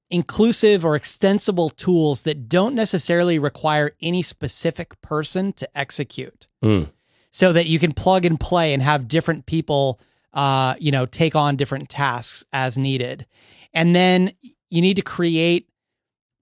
[0.09, 6.47] inclusive or extensible tools that don't necessarily require any specific person to execute.
[6.63, 6.89] Mm.
[7.29, 9.99] So that you can plug and play and have different people,
[10.33, 13.27] uh, you know, take on different tasks as needed.
[13.73, 14.31] And then
[14.69, 15.67] you need to create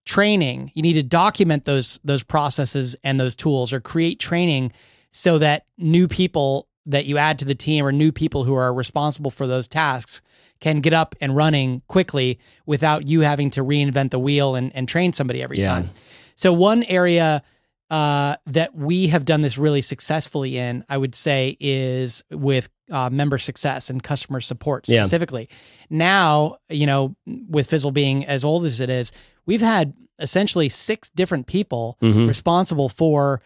[0.05, 0.71] training.
[0.75, 4.71] You need to document those those processes and those tools or create training
[5.11, 8.71] so that new people that you add to the team or new people who are
[8.73, 10.21] responsible for those tasks
[10.59, 12.37] can get up and running quickly
[12.67, 15.69] without you having to reinvent the wheel and, and train somebody every Yeah.
[15.73, 15.89] time.
[16.35, 17.41] So one area
[17.89, 23.09] uh, that we have done this really successfully in, I would say, is with uh,
[23.11, 25.03] member success and customer support Yeah.
[25.03, 25.49] specifically.
[25.89, 29.11] Now, you know, with Fizzle being as old as it is,
[29.45, 32.27] we've had essentially six different people Mhm.
[32.27, 33.41] responsible for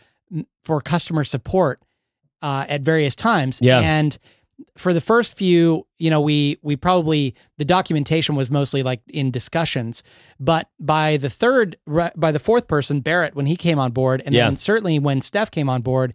[0.63, 1.81] for customer support
[2.41, 3.59] uh, at various times.
[3.61, 3.79] Yeah.
[3.79, 4.17] and
[4.77, 9.31] for the first few, you know, we we probably the documentation was mostly like in
[9.31, 10.03] discussions,
[10.39, 14.35] but by the third, by the fourth person, Barrett, when he came on board, and
[14.35, 14.45] Yeah.
[14.45, 16.13] then certainly when Steph came on board,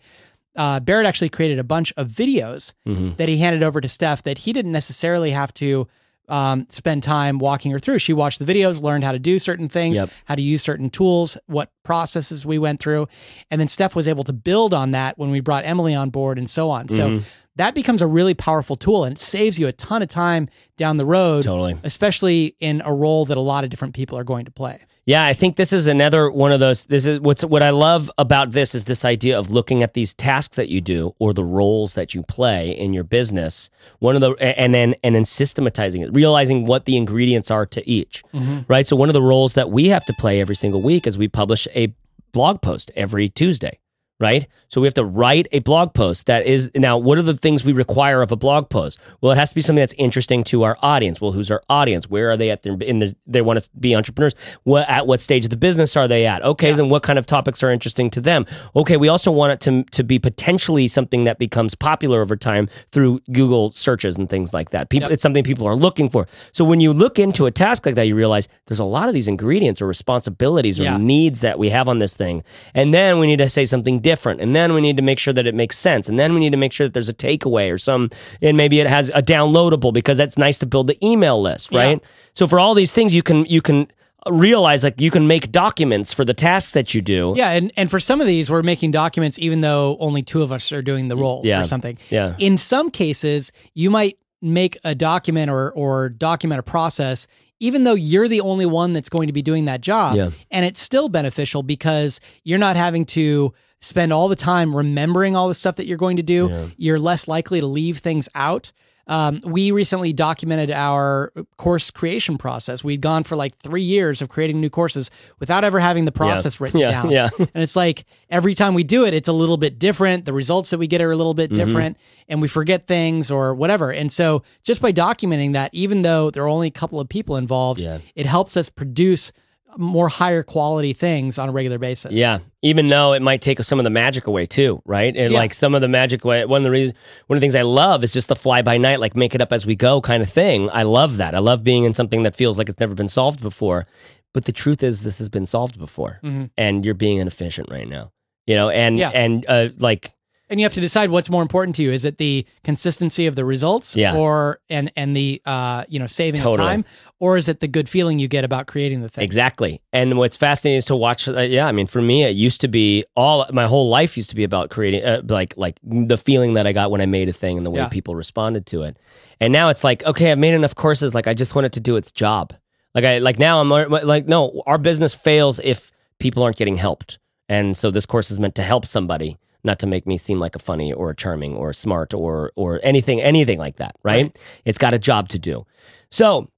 [0.57, 3.17] uh, Barrett actually created a bunch of videos Mhm.
[3.17, 5.89] that he handed over to Steph that he didn't necessarily have to
[6.29, 7.99] um, spend time walking her through.
[7.99, 10.11] She watched the videos, learned how to do certain things, Yep.
[10.25, 13.09] how to use certain tools, what processes we went through.
[13.51, 16.39] And then Steph was able to build on that when we brought Emily on board
[16.39, 16.89] and so on.
[16.89, 17.21] So
[17.57, 20.97] that becomes a really powerful tool and it saves you a ton of time down
[20.97, 21.45] the road.
[21.45, 21.77] Totally.
[21.85, 24.81] Especially in a role that a lot of different people are going to play.
[25.07, 26.85] Yeah, I think this is another one of those.
[26.85, 30.15] This is what's what I love about this is this idea of looking at these
[30.15, 33.71] tasks that you do or the roles that you play in your business.
[33.99, 37.89] One of the and then and then systematizing it, realizing what the ingredients are to
[37.89, 38.25] each.
[38.33, 38.61] Mm-hmm.
[38.67, 38.87] Right.
[38.87, 41.29] So one of the roles that we have to play every single week is we
[41.29, 41.95] publish a
[42.33, 43.79] blog post every Tuesday.
[44.21, 44.47] Right.
[44.69, 47.65] So we have to write a blog post that is now, what are the things
[47.65, 48.99] we require of a blog post?
[49.21, 51.21] Well, it has to be something that's interesting to our audience.
[51.21, 52.09] Well, who's our audience?
[52.09, 54.35] Where are they at their, in the, they want to be entrepreneurs.
[54.63, 56.43] What, at what stage of the business are they at?
[56.45, 56.73] Okay.
[56.73, 58.47] Then what kind of topics are interesting to them?
[58.77, 58.97] Okay.
[58.97, 63.19] We also want it to, to be potentially something that becomes popular over time through
[63.33, 64.91] Google searches and things like that.
[64.91, 65.15] People, Yep.
[65.15, 66.27] it's something people are looking for.
[66.53, 69.15] So when you look into a task like that, you realize there's a lot of
[69.15, 70.97] these ingredients or responsibilities or Yeah.
[70.99, 72.43] needs that we have on this thing.
[72.75, 74.14] And then we need to say something different.
[74.41, 76.09] And then we need to make sure that it makes sense.
[76.09, 78.11] And then we need to make sure that there's a takeaway or some,
[78.43, 82.03] and maybe it has a downloadable because that's nice to build the email list, right?
[82.35, 83.89] So for all these things, you can, you can
[84.29, 87.35] realize like you can make documents for the tasks that you do.
[87.37, 90.51] Yeah, and, and for some of these, we're making documents even though only two of
[90.51, 91.61] us are doing the role Yeah.
[91.61, 91.99] or something.
[92.11, 92.35] Yeah.
[92.39, 97.27] In some cases, you might make a document or or document a process
[97.61, 100.17] even though you're the only one that's going to be doing that job.
[100.17, 100.31] Yeah.
[100.51, 103.55] And it's still beneficial because you're not having to
[103.85, 106.71] spend all the time remembering all the stuff that you're going to do.
[106.77, 108.73] You're less likely to leave things out.
[109.07, 112.83] Um, we recently documented our course creation process.
[112.83, 116.59] We'd gone for like three years of creating new courses without ever having the process
[116.59, 117.11] written Yeah, down.
[117.11, 117.29] yeah.
[117.39, 120.25] and it's like every time we do it, it's a little bit different.
[120.25, 121.67] The results that we get are a little bit Mm-hmm.
[121.67, 121.97] different,
[122.31, 123.93] and we forget things or whatever.
[123.93, 127.37] And so, just by documenting that, even though there are only a couple of people
[127.37, 127.99] involved, Yeah.
[128.17, 129.33] it helps us produce
[129.79, 132.13] more higher quality things on a regular basis.
[132.13, 135.15] Yeah, even though it might take some of the magic away too, right?
[135.17, 135.39] And Yeah.
[135.39, 136.45] like some of the magic away.
[136.45, 138.79] One of the reasons, one of the things I love is just the fly by
[138.79, 140.69] night, like make it up as we go kind of thing.
[140.73, 141.35] I love that.
[141.35, 143.87] I love being in something that feels like it's never been solved before.
[144.33, 146.51] But the truth is, this has been solved before, Mhm.
[146.59, 148.11] and you're being inefficient right now.
[148.47, 149.11] You know, and Yeah.
[149.15, 150.13] and uh, like
[150.55, 151.91] and you have to decide what's more important to you.
[151.91, 154.15] Is it the consistency of the results, Yeah.
[154.17, 156.85] or and and the uh you know saving of time,
[157.19, 159.25] or is it the good feeling you get about creating the thing?
[159.25, 159.83] Exactly.
[159.93, 161.27] And what's fascinating is to watch.
[161.29, 164.31] Uh, yeah, I mean, for me, it used to be all my whole life used
[164.31, 167.29] to be about creating, uh, like, like the feeling that I got when I made
[167.29, 167.89] a thing and the way Yeah.
[167.89, 168.97] people responded to it.
[169.41, 171.15] And now it's like, okay, I've made enough courses.
[171.17, 172.55] Like, I just want it to do its job.
[172.95, 175.91] Like, I like now I'm like, no, our business fails if
[176.21, 177.19] people aren't getting helped.
[177.49, 180.55] And so this course is meant to help somebody, not to make me seem like
[180.55, 183.97] a funny or charming or smart or or anything, anything like that.
[184.03, 184.25] Right?
[184.27, 184.39] Right.
[184.65, 185.67] It's got a job to do.
[186.11, 186.49] So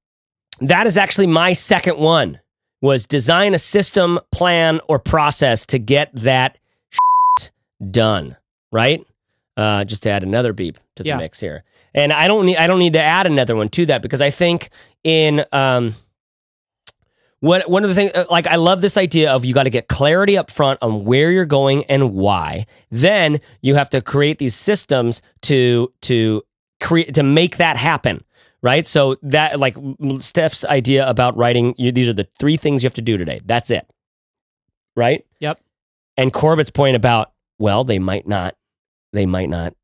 [0.60, 2.40] that is actually my second one
[2.82, 6.58] was design a system plan or process to get that
[6.90, 7.50] shit
[7.90, 8.36] done
[8.72, 9.04] right
[9.56, 11.16] uh, just to add another beep to the Yeah.
[11.18, 14.02] mix here and i don't need i don't need to add another one to that
[14.02, 14.68] because i think
[15.04, 15.94] in um
[17.46, 19.70] what one of the things uh, like i love this idea of you got to
[19.70, 22.66] get clarity up front on where you're going and why.
[22.90, 26.42] Then you have to create these systems to to
[26.80, 28.22] create to make that happen
[28.62, 28.86] right?
[28.86, 29.76] So that like
[30.20, 33.40] steph's idea about writing you, these are the three things you have to do today.
[33.44, 33.86] That's it.
[34.96, 35.24] Right?
[35.40, 35.60] Yep.
[36.16, 38.56] and corbett's point about well they might not
[39.12, 39.74] they might not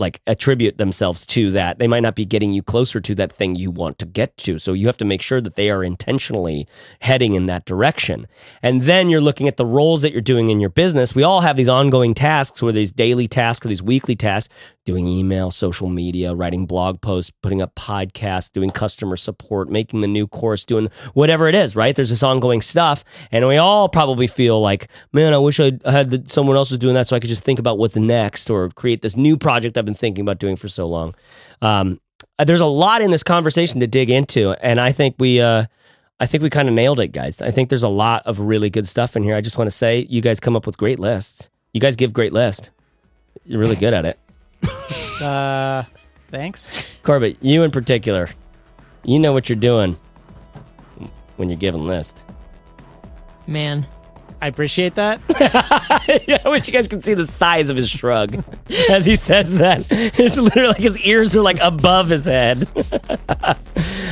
[0.00, 1.78] like attribute themselves to that.
[1.78, 4.58] They might not be getting you closer to that thing you want to get to.
[4.58, 6.66] So you have to make sure that they are intentionally
[7.00, 8.26] heading in that direction.
[8.62, 11.14] And then you're looking at the roles that you're doing in your business.
[11.14, 14.52] We all have these ongoing tasks where these daily tasks or these weekly tasks
[14.84, 20.08] doing email social media writing blog posts putting up podcasts doing customer support making the
[20.08, 21.94] new course doing whatever it is right?
[21.94, 23.04] There's this ongoing stuff.
[23.30, 26.78] And we all probably feel like man i wish i had the, someone else was
[26.78, 29.76] doing that so i could just think about what's next or create this new project
[29.76, 31.14] i've been thinking about doing for so long.
[31.62, 32.00] Um,
[32.38, 35.64] uh, there's a lot in this conversation to dig into and i think we uh,
[36.20, 37.42] i think we kind of nailed it guys.
[37.42, 39.36] I think there's a lot of really good stuff in here.
[39.36, 41.50] I just want to say you guys come up with great lists.
[41.72, 42.70] You guys give great lists.
[43.44, 44.18] You're really good at it
[45.20, 45.82] Uh,
[46.30, 46.86] thanks.
[47.02, 48.28] corbett you in particular
[49.04, 49.96] you know what you're doing
[51.36, 52.24] when you're giving lists
[53.50, 53.86] Man.
[54.40, 55.20] I appreciate that.
[56.26, 58.42] yeah, I wish you guys could see the size of his shrug
[58.88, 59.86] as he says that.
[59.90, 62.66] It's literally like his ears are like above his head.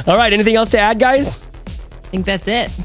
[0.06, 1.36] All right, anything else to add, guys?
[1.36, 2.76] I think that's it.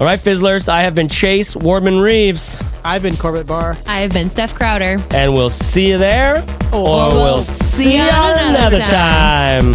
[0.00, 3.76] All right, Fizzlers, I have been Chase Wardman Reeves, I've been Corbett Barr.
[3.86, 4.96] I have been Steph Crowder.
[5.12, 9.74] and we'll see you there, or we'll we'll see you another time.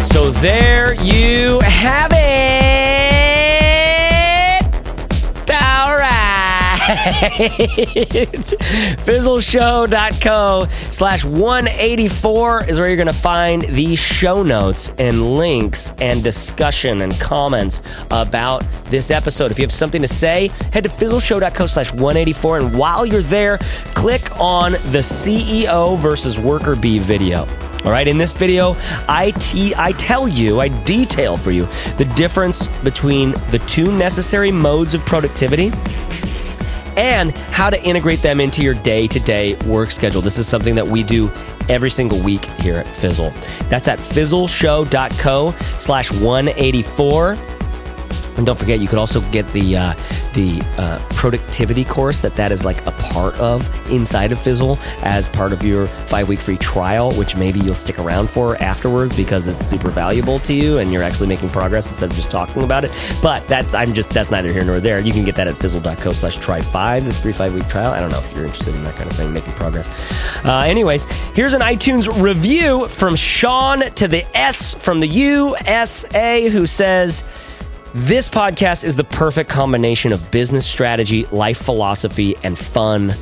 [0.00, 2.91] So there you have it.
[9.02, 16.22] Fizzleshow.co slash 184 is where you're going to find the show notes and links and
[16.22, 17.82] discussion and comments
[18.12, 19.50] about this episode.
[19.50, 22.58] If you have something to say, head to fizzleshow.co slash 184.
[22.58, 23.58] And while you're there,
[23.96, 27.48] click on the CEO versus worker bee video.
[27.84, 28.76] All right, in this video,
[29.08, 34.52] I, te- I tell you, I detail for you the difference between the two necessary
[34.52, 35.72] modes of productivity
[36.96, 40.20] and how to integrate them into your day to day work schedule.
[40.20, 41.30] This is something that we do
[41.68, 43.32] every single week here at Fizzle.
[43.68, 47.36] That's at fizzleshow.co slash 184.
[48.36, 49.94] And don't forget, you could also get the uh,
[50.34, 55.28] the uh, productivity course that that is like a part of inside of Fizzle as
[55.28, 59.46] part of your five week free trial, which maybe you'll stick around for afterwards because
[59.46, 62.84] it's super valuable to you and you're actually making progress instead of just talking about
[62.84, 62.90] it.
[63.22, 65.00] But that's I'm just that's neither here nor there.
[65.00, 67.92] You can get that at fizzle.co slash try five, the free five week trial.
[67.92, 69.90] I don't know if you're interested in that kind of thing, making progress.
[70.44, 71.04] Uh, anyways,
[71.34, 77.24] here's an iTunes review from Sean to the S from the USA who says.
[77.94, 83.12] This podcast is the perfect combination of business strategy, life philosophy, and fun.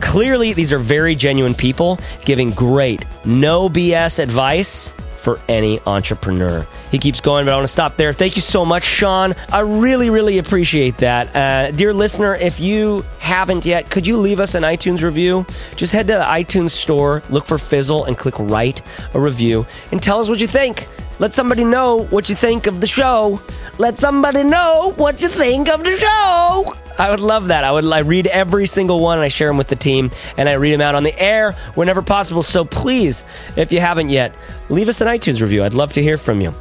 [0.00, 6.64] Clearly, these are very genuine people giving great, no BS advice for any entrepreneur.
[6.92, 8.12] He keeps going, but I want to stop there.
[8.12, 9.34] Thank you so much, Sean.
[9.48, 11.34] I really, really appreciate that.
[11.34, 15.44] Uh, dear listener, if you haven't yet, could you leave us an iTunes review?
[15.74, 18.80] Just head to the iTunes store, look for Fizzle, and click write
[19.12, 20.86] a review and tell us what you think.
[21.20, 23.42] Let somebody know what you think of the show.
[23.76, 26.74] Let somebody know what you think of the show.
[26.98, 27.62] I would love that.
[27.62, 30.48] I would I read every single one and I share them with the team and
[30.48, 32.40] I read them out on the air whenever possible.
[32.40, 34.34] So please, if you haven't yet,
[34.70, 35.62] leave us an iTunes review.
[35.62, 36.54] I'd love to hear from you.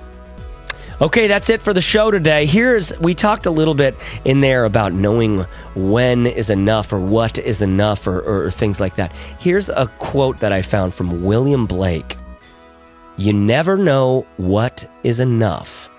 [1.02, 2.46] Okay, that's it for the show today.
[2.46, 3.96] Here's we talked a little bit
[4.26, 8.82] in there about knowing when is enough or what is enough or, or, or things
[8.82, 9.14] like that.
[9.40, 12.18] Here's a quote that I found from William Blake.
[13.20, 15.90] You never know what is enough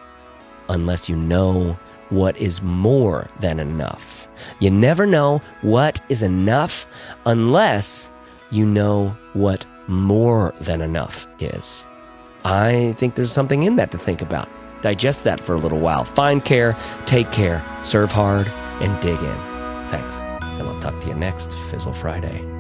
[0.70, 4.26] unless you know what is more than enough.
[4.58, 6.86] You never know what is enough
[7.26, 8.10] unless
[8.50, 11.84] you know what more than enough is.
[12.46, 14.48] I think there's something in that to think about.
[14.80, 16.06] Digest that for a little while.
[16.06, 18.46] Find care, take care, serve hard,
[18.80, 19.36] and dig in.
[19.90, 20.22] Thanks.
[20.42, 22.59] And I'll talk to you next Fizzle Friday.